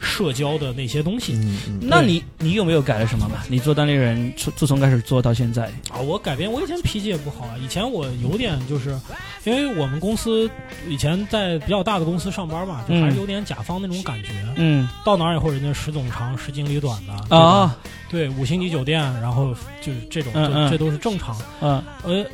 [0.00, 1.38] 社交的那些东西。
[1.80, 3.42] 那你你有没有改了什么嘛？
[3.48, 7.54] 你做单立人从自从开始做到现在，啊，我改变，我以前脾气也不好啊。
[7.62, 8.98] 以前我有点就是，
[9.44, 10.50] 因为我们公司
[10.88, 14.30] 以前在比较大的公司上班嘛，就还是嗯有点甲方那种感觉。
[14.56, 17.76] 嗯到哪儿以后，人家时总长、时经理短的啊
[18.10, 21.36] 对，五星级酒店，然后就是这种，嗯嗯这这都是正常。
[21.60, 22.26] 嗯呃，嗯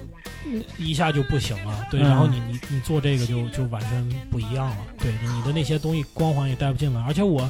[0.79, 1.87] 一下就不行了。
[1.91, 4.77] 对，嗯然后你你你做这个就就完全不一样了。
[4.99, 7.49] 对，你的那些东西光环也带不进来，而且我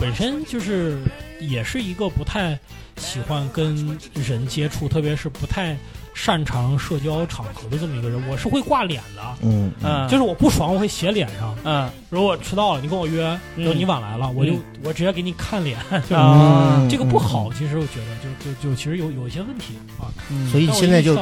[0.00, 0.98] 本身就是
[1.40, 2.58] 也是一个不太
[2.96, 5.76] 喜欢跟人接触，特别是不太
[6.14, 8.22] 擅长社交场合的这么一个人。
[8.28, 11.56] 我是会挂脸的，嗯嗯嗯，就是我不爽我会写脸上。
[11.64, 13.24] 嗯如果我迟到了，你跟我约，
[13.56, 15.78] 嗯然后你晚来了，我就嗯我直接给你看脸，
[16.10, 17.52] 啊嗯这个不好。
[17.52, 20.10] 其实我觉得就就就其实有有一些问题啊。
[20.30, 21.14] 嗯所以现在就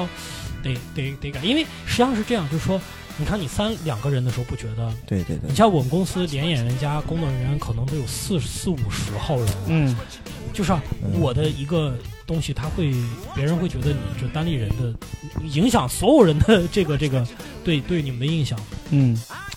[0.62, 2.80] 得得得改，因为实际上是这样，就是说，
[3.18, 5.48] 你看你三两个人的时候不觉得，对对对。
[5.48, 9.96] 你，像我们公司连演员加工作人员可能都有四四五十号人，嗯。
[10.52, 11.20] 就是啊嗯。
[11.20, 11.96] 我的一个
[12.26, 12.92] 东西，他会
[13.34, 14.94] 别人会觉得你就单立人的
[15.44, 17.26] 影响所有人的这个这个
[17.64, 18.58] 对对你们的印象，
[18.90, 19.16] 嗯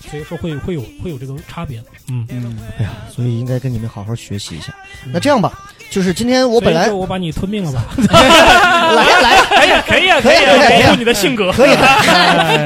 [0.10, 2.26] 所以说会会有会有这个差别，嗯。
[2.30, 4.74] 嗯哎呀，所以应该跟你们好好学习一下。
[5.12, 5.52] 那这样吧，
[5.90, 7.86] 就是今天我本来我把你吞并了吧？
[7.98, 9.20] 来呀
[9.54, 11.52] 来呀，可以可以啊可以可以可以保护你的性格。
[11.54, 11.76] 可以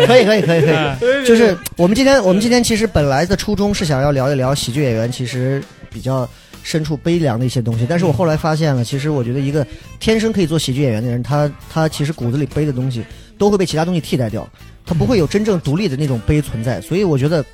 [0.08, 0.76] 可以可以可以可以。
[0.76, 6.28] 嗯就是我们今天，我们今天其实本来的初衷是想要聊一聊喜剧演员，其实比较
[6.64, 7.86] 深处悲凉的一些东西。
[7.88, 9.66] 但是我后来发现了，其实我觉得一个
[10.00, 13.04] 天生可以做喜剧演员的人，他他其实骨子里背的东西
[13.38, 14.48] 都会被其他东西替代掉，
[14.88, 16.82] 他不会有真正独立的那种悲存在。
[16.82, 17.46] 所以我觉得。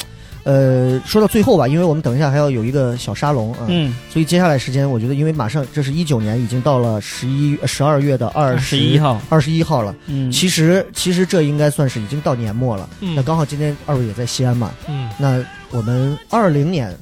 [0.45, 9.95] 呃，说到最后吧，因为我们等一下还要有一个小沙龙啊，嗯，所以接下来时间，我觉得因为马上这是一九年，已经到了十一十二月的二十一号，二十一号了。
[10.07, 12.89] 嗯，其实其实这应该算是已经到年末了。
[12.99, 16.93] 嗯那刚好今天二位也在西安嘛，嗯，那我们二零年，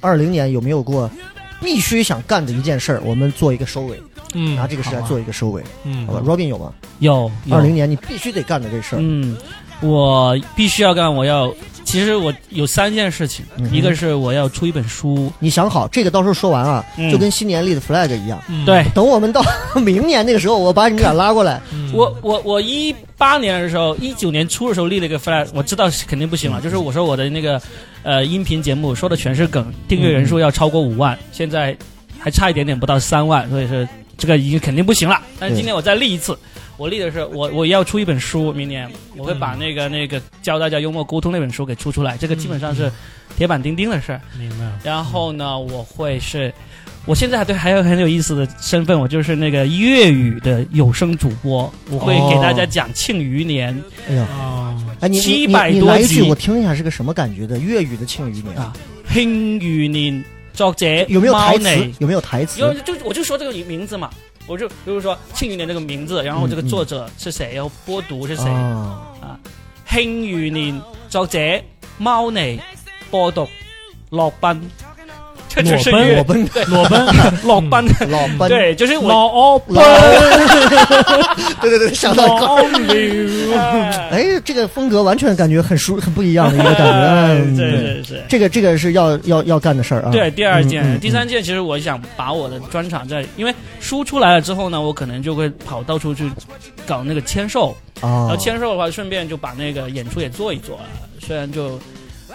[0.00, 1.10] 二零年有没有过
[1.60, 3.02] 必须想干的一件事儿？
[3.04, 4.00] 我们做一个收尾，
[4.34, 6.72] 嗯，拿这个事来做一个收尾，嗯，好吧？Robin 有吗？
[6.98, 9.36] 有有二零年你必须得干的这事儿，嗯，
[9.80, 11.52] 我必须要干，我要。
[11.84, 18.42] 其实我有三件事情，嗯一个是我要出一本书，你想好这个，到时候说完啊，嗯就跟新年立的 flag 一样。
[18.48, 19.44] 嗯对，等我们到
[19.84, 21.60] 明年那个时候，我把你们俩拉过来。
[21.74, 27.60] 嗯我我我一八年的时候，一九年初的时候立了一个 flag，我知道肯定不行了，就是我说我的那个
[28.02, 31.76] 呃音频节目说的全是梗，订阅人数要超过五万，现在
[32.18, 35.20] 还差一点点不到三万，所以是这个已经肯定不行了。
[35.38, 36.38] 但是今年我再立一次，
[36.76, 38.90] 我立的是我我要出一本书，明年。
[39.16, 42.90] 我会把那个那个教大家幽默沟通那本书给出出来，这个基本上是
[43.36, 44.20] 铁板钉钉的事儿。
[44.36, 44.70] 明白。
[44.82, 46.52] 然后呢，我会是，
[47.06, 53.80] 我现在还对还有很有意思的身份，我就是那个粤语的有声主播，我会给大家讲《庆余年。
[54.08, 56.22] 哎呀，啊，哎，你你你700多你来一句，集。
[56.22, 57.56] 我听一下是个什么感觉的？
[57.58, 58.72] 粤语的庆余年》啊，
[59.12, 60.12] 庆余年》
[60.54, 61.92] 作者有没有台词？
[61.98, 62.60] 有没有台词？
[62.60, 64.08] 有就我就说这个名字嘛，
[64.46, 69.38] 我就比如说《庆余年》这个名字，然后这个作者是谁，然后播读是谁，啊，
[69.90, 70.74] 庆余年》
[71.08, 71.38] 作者
[71.98, 72.60] 猫腻，
[73.10, 73.48] 播读
[74.10, 74.70] 洛宾，
[75.54, 77.06] 这就是裸奔粤裸奔
[77.44, 79.74] 裸奔，老 奔，对，就是我老奥奔，
[81.60, 82.62] 对对对，想到老高。
[82.62, 83.54] 刘，
[84.10, 86.84] 哎，这个风格完全感觉很舒很不一样的一个感觉。
[87.34, 88.22] 嗯对对，对。
[88.28, 90.10] 这个这个是要要要干的事儿啊。
[90.10, 96.30] 对，第二件、第三件，其实我想把我的专场在，因为书出来了之后呢，我可能就会跑到处去
[96.86, 100.78] 搞那个签售，然啊后，签售的话，顺便就把那个演出也做一做。
[101.20, 101.78] 虽然就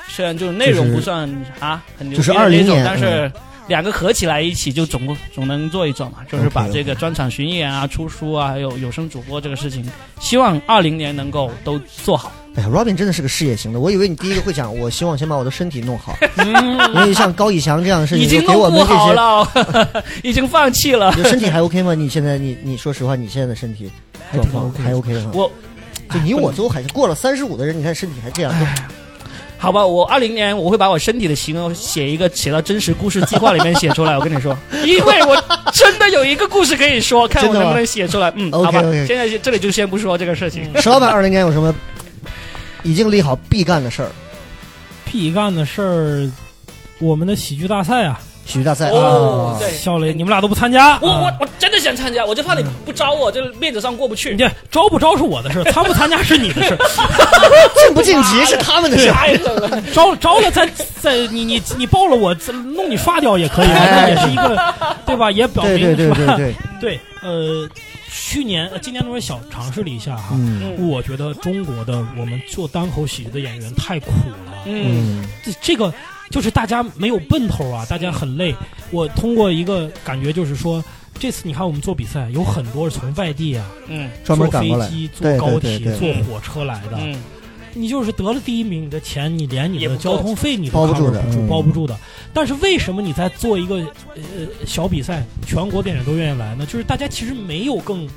[0.09, 1.29] 虽然就是内容就是不算
[1.59, 3.31] 啊很牛就是逼的那20种，年但是
[3.67, 6.17] 两个合起来一起就总总能做一做嘛。
[6.29, 9.87] 就是把这个专场巡演啊、出书啊，还有有声主播这个事情，
[10.19, 12.31] 希望二零年能够都做好。
[12.55, 13.79] 哎呀，Robin 真的是个事业型的。
[13.79, 19.21] 我以为你第一个会讲，我希望先把我的身体弄好，嗯因为像高以翔这样的事情，已经给我弄不好们这
[19.61, 19.93] 些。
[19.93, 21.13] 了， 已经放弃了。
[21.15, 21.93] 你的身体还 OK 吗？
[21.93, 23.89] 你现在你你说实话，你现在的身体
[24.33, 25.31] 状况还 OK 的吗？
[25.35, 25.51] 我
[26.11, 28.51] 就你我都还是过了三十五的人，你看身体还这样，
[29.61, 34.17] 好吧，我二零年我会把我身体的形容写一个写到真实故事计划里面写出来。
[34.17, 35.35] 我跟你说， 因为我
[35.73, 38.31] 真的有一个故事可以说，看我能不能写出来。
[38.35, 40.63] 嗯好吧现在这里就先不说这个事情。
[40.81, 41.75] 石老板二零年有什么
[42.83, 44.09] 已经立好必干的事儿？
[45.05, 46.31] 必干的事儿，
[46.99, 48.19] 我们的喜剧大赛啊，
[48.49, 54.37] 喜剧大赛啊，哦对笑雷，你们俩都不参加，我我啊我真的想参加，我就怕你不招我，就面子上过不去你。
[54.37, 56.75] 这招不招是我的事，参不参加是你的事。
[57.85, 59.13] 晋不晋级是他们的事儿。
[59.13, 59.81] 太冷了。
[59.93, 60.67] 招招了再
[60.99, 64.73] 再你你你报了我，再弄你刷掉也可以，哎那也是一个
[65.05, 65.29] 对吧？
[65.31, 66.35] 也表明对对对是吧？
[66.35, 67.69] 对对，对，呃，
[68.11, 74.07] 去年呃今年中小尝试了一下哈，嗯我觉得中国的我们做单口喜剧的演员太苦
[74.45, 75.93] 了，嗯嗯这这个
[76.29, 78.55] 就是大家没有奔头啊，大家很累。
[78.91, 80.83] 我通过一个感觉就是说。
[81.21, 86.97] 这次你看我们做比赛，有很多是从外地啊，嗯专门赶过来坐飞机、坐对对高对铁、对坐火车来的。
[86.97, 87.21] 嗯
[87.73, 91.11] 你就是得了第一名，你的钱你连你的交通费你都包不住
[91.49, 91.93] 包不住的。
[92.33, 93.75] 但是为什么你在做一个
[94.15, 94.21] 呃
[94.65, 96.65] 小比赛，全国电影都愿意来呢？
[96.65, 98.07] 就是大家其实没有更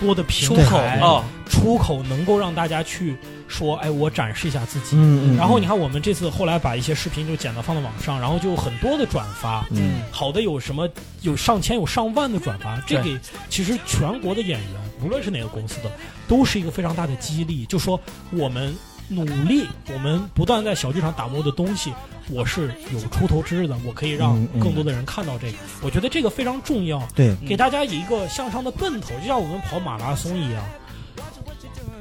[0.00, 3.16] 多的平台啊，出口能够让大家去
[3.48, 4.96] 说，哎，我展示一下自己。
[4.96, 10.02] 嗯嗯，然后你看，我们这次后来把一些视频就剪到放到网上，然后就有很多的转发，嗯。
[10.10, 10.88] 好的有什么
[11.22, 13.18] 有上千有上万的转发，这给
[13.48, 15.90] 其实全国的演员，无论是哪个公司的，
[16.26, 17.64] 都是一个非常大的激励。
[17.66, 18.00] 就说
[18.30, 18.76] 我们
[19.08, 21.92] 努力，我们不断在小剧场打磨的东西，
[22.30, 25.58] 我是有出头之日的，我可以让更多的人看到这个。
[25.82, 30.64] 我觉得这个非常重要，对，给大家一个向上的奔头，就像我们跑马拉松一样，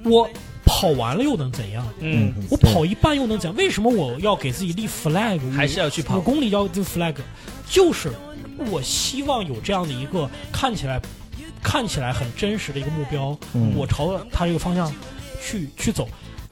[0.04, 0.30] 我
[0.66, 1.88] 跑完了又能怎样？
[1.99, 3.58] 嗯，我跑一半又能怎样？
[3.58, 5.40] 为什么我要给自己立 flag？
[5.52, 7.16] 还是要去跑五公里要立 flag，
[7.70, 8.12] 就是
[8.70, 11.02] 我希望有这样的一个看起来
[11.64, 14.94] 看起来很真实的一个目标，嗯我朝着它这个方向
[15.41, 16.08] 去去走。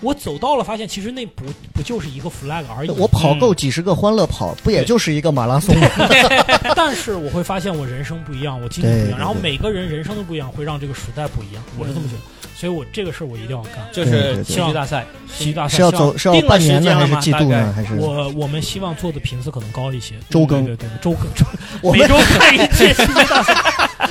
[0.05, 2.89] 我走到了，发现其实那不不就是一个 flag 而已。
[2.91, 5.89] 我跑够几十个欢乐跑，不也就是一个马拉松吗？
[6.75, 11.63] 但是我会发现我人生不一样，我经历不一样，然后每个人人生都不一样，会让这个时代不一样。
[11.79, 12.21] 我是这么觉得，
[12.55, 13.73] 所以我这个事儿我一定要干。
[13.91, 17.73] 就是喜剧大赛，喜剧大赛是要希望走是要定了半年时间了呢，还是季度吗大概呢？
[17.73, 21.45] 还是我我们希望做的频次可能高一些，周更对对对，周更周
[21.91, 23.55] 每周看一届喜剧大赛。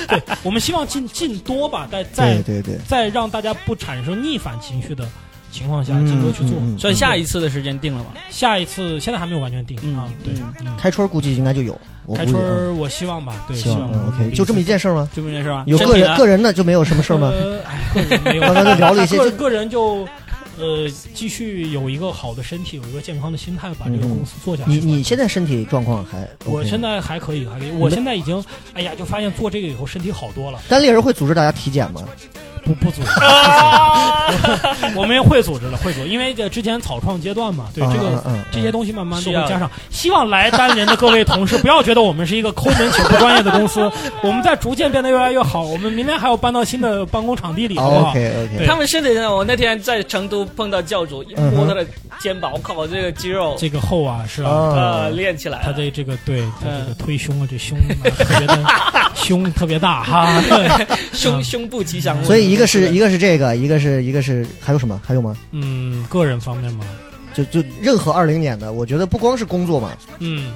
[0.07, 5.07] 对，我们希望进进多吧，在在对对对，在让大家不产生逆反情绪的
[5.55, 6.57] 情况下，嗯尽多去做。
[6.59, 8.11] 嗯嗯所以下一次的时间定了吧？
[8.29, 11.79] 下一次现在还没有完全定嗯啊，对，嗯开春估计应该就有，
[12.13, 15.07] 开春我希望吧，对，希望 OK，就这么一件事吗？
[15.15, 15.21] 就？
[15.21, 15.63] 这么一件事吗？
[15.67, 17.31] 有个人个人的就没有什么事儿吗？
[17.95, 20.07] 个人没有，刚刚就聊了一些个个人就。
[20.57, 24.71] 呃，继续有一个好的身体，有一个健康的心态，把这个公司做下去。
[24.71, 26.25] 你你现在身体状况还？
[26.45, 27.71] 我现在还可以，还可以。
[27.71, 28.41] 我现在已经，
[28.73, 30.61] 哎呀，就发现做这个以后身体好多了。
[30.69, 32.01] 单立人会组织大家体检吗？
[32.65, 33.09] 不不组织，
[34.97, 39.69] 我们会组织的，会组织，因为这之前草创阶段嘛，对这个这些东西慢慢都会加上。
[39.91, 43.89] 希望来单人的各位同事不要觉得我们是一个抠门且不专业的公司，
[44.23, 45.61] 我们在逐渐变得越来越好。
[45.61, 51.85] 我们明天还要搬到新的办公场地里，好不好？OK OK，对他们身体上，我那天在成都碰到教主，一摸他的
[52.25, 55.09] 肩膀，我靠，我这个肌肉这个厚啊，是啊。
[55.09, 55.61] 练起来。
[55.63, 57.85] 他的这个对他这个嗯推胸啊，这胸啊
[58.17, 58.65] 特别的
[59.13, 60.41] 胸特别大哈，
[61.13, 64.99] 胸胸部吉祥物，所以一个是一个是这个，一个是一个是还有什么？
[65.05, 65.37] 还有吗？
[65.51, 66.83] 嗯，个人方面吗，
[67.35, 70.51] 就就任何二零年的，我觉得不光是工作嘛，嗯，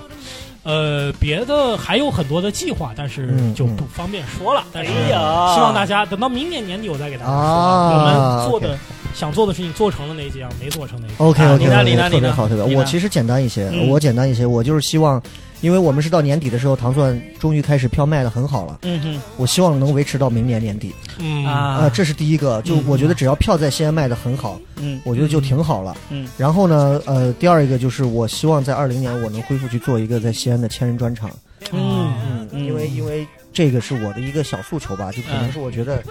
[0.63, 4.63] 呃，别的还有很多的计划，但是嗯就不方便说了。
[4.73, 7.37] 但是哎呀希望大家等到明年年底我再给大家说。
[7.39, 8.77] 啊我们做的
[9.13, 11.27] 想做的事情做成了哪几样，没做成哪几样。
[11.27, 12.69] OK 啊 OK，你呢你呢你呢特别好，特别好。
[12.79, 13.89] 我其实简单一些，嗯。
[13.89, 15.21] 我简单一些，我就是希望，
[15.61, 19.21] 因为我们是到年底的时候，糖蒜终于开始票卖的很好了，嗯哼。
[19.37, 20.93] 我希望能维持到明年年底。
[21.17, 21.45] 嗯。
[21.45, 22.61] 啊、啊，这是第一个。
[22.61, 22.83] 就嗯。
[22.87, 25.01] 我觉得只要票在西安卖的很好，嗯。
[25.03, 25.97] 我觉得就挺好了。
[26.09, 26.27] 嗯。
[26.37, 31.29] 然后呢，呃，第二一个就是我希望在二零年我能恢复去做一个在西安的千人专场，
[31.71, 36.01] 嗯，嗯，嗯因为因为这个是我的一个小诉求吧，就可能嗯是我觉得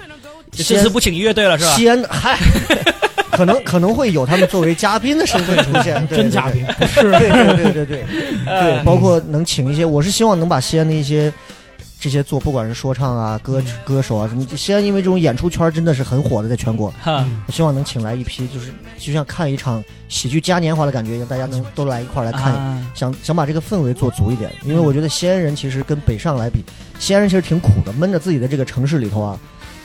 [0.52, 1.70] 这次不请乐队了是吧？
[1.72, 2.38] 西安嗨，
[3.32, 6.48] 可能可能会有他们作为嘉宾的身份出现，对真嘉。
[6.50, 8.04] 宾是对对对对
[8.44, 11.32] 对 包括能请一些，我是希望能把西安的一些
[12.00, 22.52] 这些做，不管是说唱啊、歌歌手啊什么，西安因为这种演出圈真的是很火的，在全国，哈，我希望能请来一批，就是就像看一场喜剧嘉年华的感觉，让大家能都来一块儿来看。
[22.54, 26.64] 啊想想把这个氛围做足一点，因为我觉得西安人其实跟北上来比，
[26.98, 29.38] 西安人其实挺苦的，闷着自己的这个城市里头啊。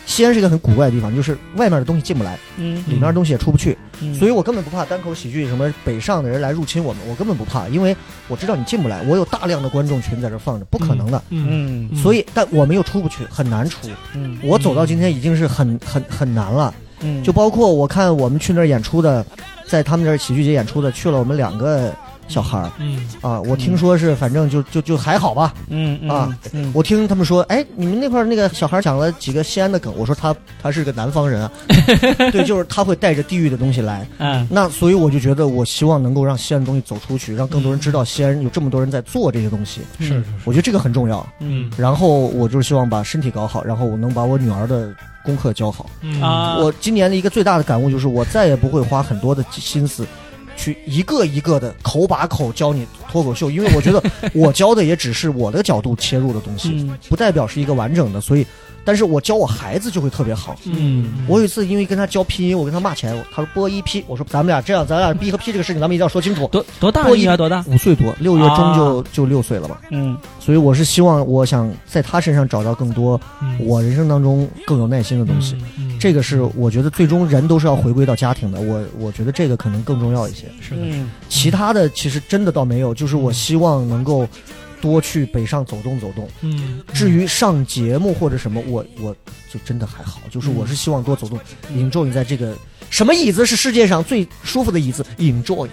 [0.06, 2.76] 西安是一个很古怪的地方，就是外面的东西进不来，嗯。
[2.88, 4.14] 里面的东西也出不去，嗯。
[4.16, 7.96] 所以我根本不怕单口喜剧什么北上的人来入侵我们，我根本不怕，因为
[8.28, 11.22] 我知道你进不来，我有大量的观众群在这放着，不可能的。
[11.30, 11.98] 嗯，嗯。
[11.98, 13.88] 所以，但我们又出不去，很难出。
[14.14, 14.38] 嗯。
[14.44, 17.24] 我走到今天已经是很很很难了，嗯。
[17.24, 19.26] 就包括我看我们去那儿演出的，
[19.68, 21.94] 在他们那儿喜剧节演出的，去了我们两个
[22.28, 25.54] 小孩儿嗯啊，我听说是反正就就就还好吧。
[25.70, 31.52] 嗯嗯啊嗯，我听他们说，哎，你们那块儿那个小孩儿讲了几个西安的梗，我说他他是个南方人啊，
[32.32, 34.08] 对，就是他会带着地域的东西来。
[34.20, 39.82] 嗯那所以我就觉得，我希望能够让西安的东西走出去，让更多人知道西安有这么多人在做这些东西。
[40.00, 41.26] 是我觉得这个很重要。
[41.40, 44.94] 嗯然后我就是希望把身体搞好，然后我能把我女儿的
[45.24, 45.90] 功课教好。
[46.02, 50.06] 嗯啊，我今年的一个最大的感悟就是，我再也不会花很多的心思。
[50.56, 54.02] 去一个一个的口把口教你脱口秀，因为我觉得
[54.34, 58.22] 我教的也只是我的角度切入的东西，嗯不代表是一个完整的。
[58.22, 58.46] 所以，
[58.86, 60.56] 但是我教我孩子就会特别好。
[60.66, 66.48] 嗯，我有一次因为跟他教拼音，我跟他骂起来，他说播一 p，我说咱们俩这样，咱俩 b 和 p 这个事情咱们一定要说清楚。
[66.48, 67.64] 多多大多一应该多大？
[67.68, 75.56] 五岁多，六月中就、啊就六岁了吧，嗯所以我是希望，我想在他身上找到更多嗯我人生当中更有耐心的东西。
[75.78, 80.46] 嗯，嗯这个是我觉得最终人都是要回归到家庭的，我我觉得这个可能更重要一些。
[80.60, 84.28] 是的，嗯其他的其实真的倒没有，就是我希望能够
[84.84, 86.28] 多去北上走动走动。
[86.42, 89.16] 嗯，至于上节目或者什么，我我
[89.50, 91.40] 就真的还好，就是我是希望多走动
[91.72, 92.54] ，enjoy 在这个
[92.90, 95.70] 什么椅子是世界上最舒服的椅子，enjoy。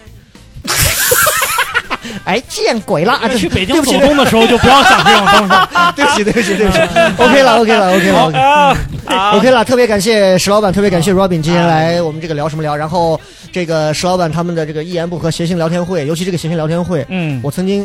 [2.24, 3.14] 哎，见鬼了！
[3.14, 5.54] 啊，去北京走动的时候就不要想这种东西。
[5.96, 6.78] 对不起，对不起，对不起。
[7.20, 9.32] OK 了，OK 了，OK 了，OK 了。
[9.32, 12.76] OK 了，特别感谢石老板，特别感谢 Robin 今天来我们这个聊什么聊。
[12.76, 13.20] 然后
[13.50, 17.84] 这个石老板他们的这个一言不合谐星聊天会，尤其这个谐星聊天会，嗯，我曾经。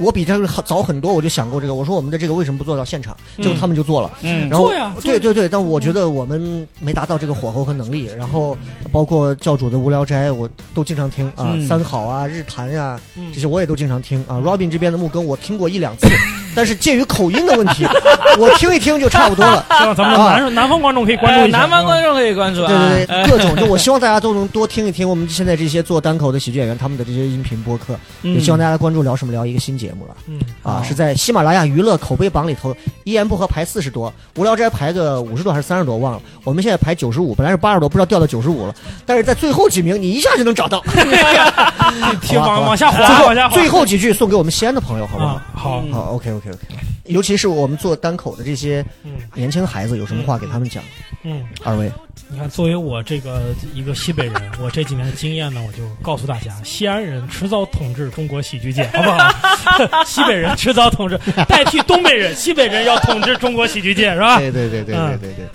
[0.00, 1.74] 我比他们早很多，我就想过这个。
[1.74, 3.16] 我说我们的这个为什么不做到现场？
[3.36, 4.10] 结果他们就做了。
[4.22, 8.10] 嗯然后做呀对对对，但我觉得我们没达到这个火候和能力。
[8.16, 8.56] 然后
[8.90, 14.36] 包括教主的无聊斋，我都经常听啊，嗯三好啊、日坛呀、嗯这些我也都经常听啊。
[14.44, 16.08] Robin 这边的木更我听过一两次，
[16.54, 17.84] 但是鉴于口音的问题，
[18.38, 19.64] 我听一听就差不多了。
[19.78, 21.58] 希望咱们的南南方观众可以关注一下。
[21.58, 30.16] 哎南方观众可以关注啊，对对对，哎各种就我希望大家都能多听一听我们现在这些做单口的喜剧演员他们的这些音频播客，也希望大家关注聊什么聊一个新节目了。
[30.28, 40.82] 嗯，啊，好是在喜马拉雅娱乐口碑榜里头，一言不合排四十多，无聊斋排个五十多还是三十多忘了，我们现在排九十五，本来是八十多，不知道掉到九十五了，但是在最后几名你一下就能找到，
[42.36, 43.54] 往往下最滑，往下滑。
[43.54, 45.34] 最后几句送给我们西安的朋友，好不好？
[45.34, 46.60] 啊，好，嗯好，OK OK OK，
[47.06, 50.82] 尤其是我们做单口的这些嗯年轻孩子，有什么话给他们讲？
[51.24, 51.90] 嗯，二位，
[52.28, 59.18] 你看，作为我这个一个西北人，我这几年的经验呢，我就告诉大家，西安人迟早统治中国喜剧界，好不好？
[60.06, 61.18] 西北人迟早统治，
[61.48, 64.38] 代替东北人，西北人要统治中国喜剧界，是吧？
[64.38, 65.18] 对对对对对嗯。
[65.20, 65.46] 对对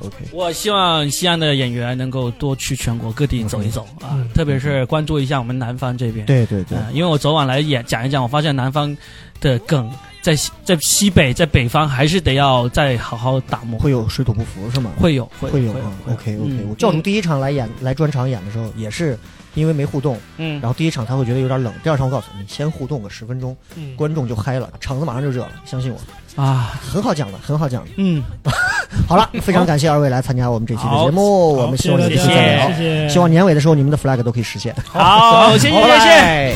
[0.00, 6.24] ，OK，我希望西安的演员能够多去全国各地走一走啊嗯，特别是关注一下我们南方这边。
[6.26, 8.96] 对对对，嗯因为我昨晚来演讲一讲，我发现南方
[9.40, 9.90] 的梗
[10.22, 14.90] 在西在西北在北方还是得要再好好打磨，会有水土不服是吗？
[14.98, 19.18] 会有会会有会啊，OK OK，嗯我教主第一场来演来专场演的时候，也是
[19.54, 20.60] 因为没互动，嗯。
[20.60, 26.74] 然后第一场他会觉得有点冷，第二场我告诉你，先互动个十分钟，嗯，观众就嗨了，场子马上就热了，相信我，啊。
[26.80, 27.90] 很好讲的，很好讲的。
[27.96, 28.22] 嗯，
[29.08, 34.74] 好了，非常感谢二位来参加我们这期的节目，我们希望谢谢大下期再聊家，谢谢，希望年尾的时候你们的 flag 都可以实现。
[34.86, 35.80] 好， 谢谢。
[35.80, 36.54] 好谢谢。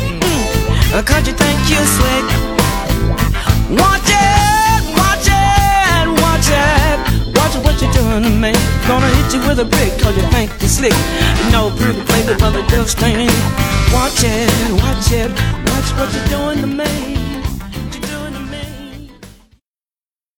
[8.23, 8.53] Me.
[8.87, 10.93] Gonna hit you with a brick cause you think you slick.
[11.51, 13.27] No pretty play the mother just thing.
[13.93, 14.51] Watch it,
[14.83, 15.31] watch it,
[15.71, 17.14] watch what you're doing to me.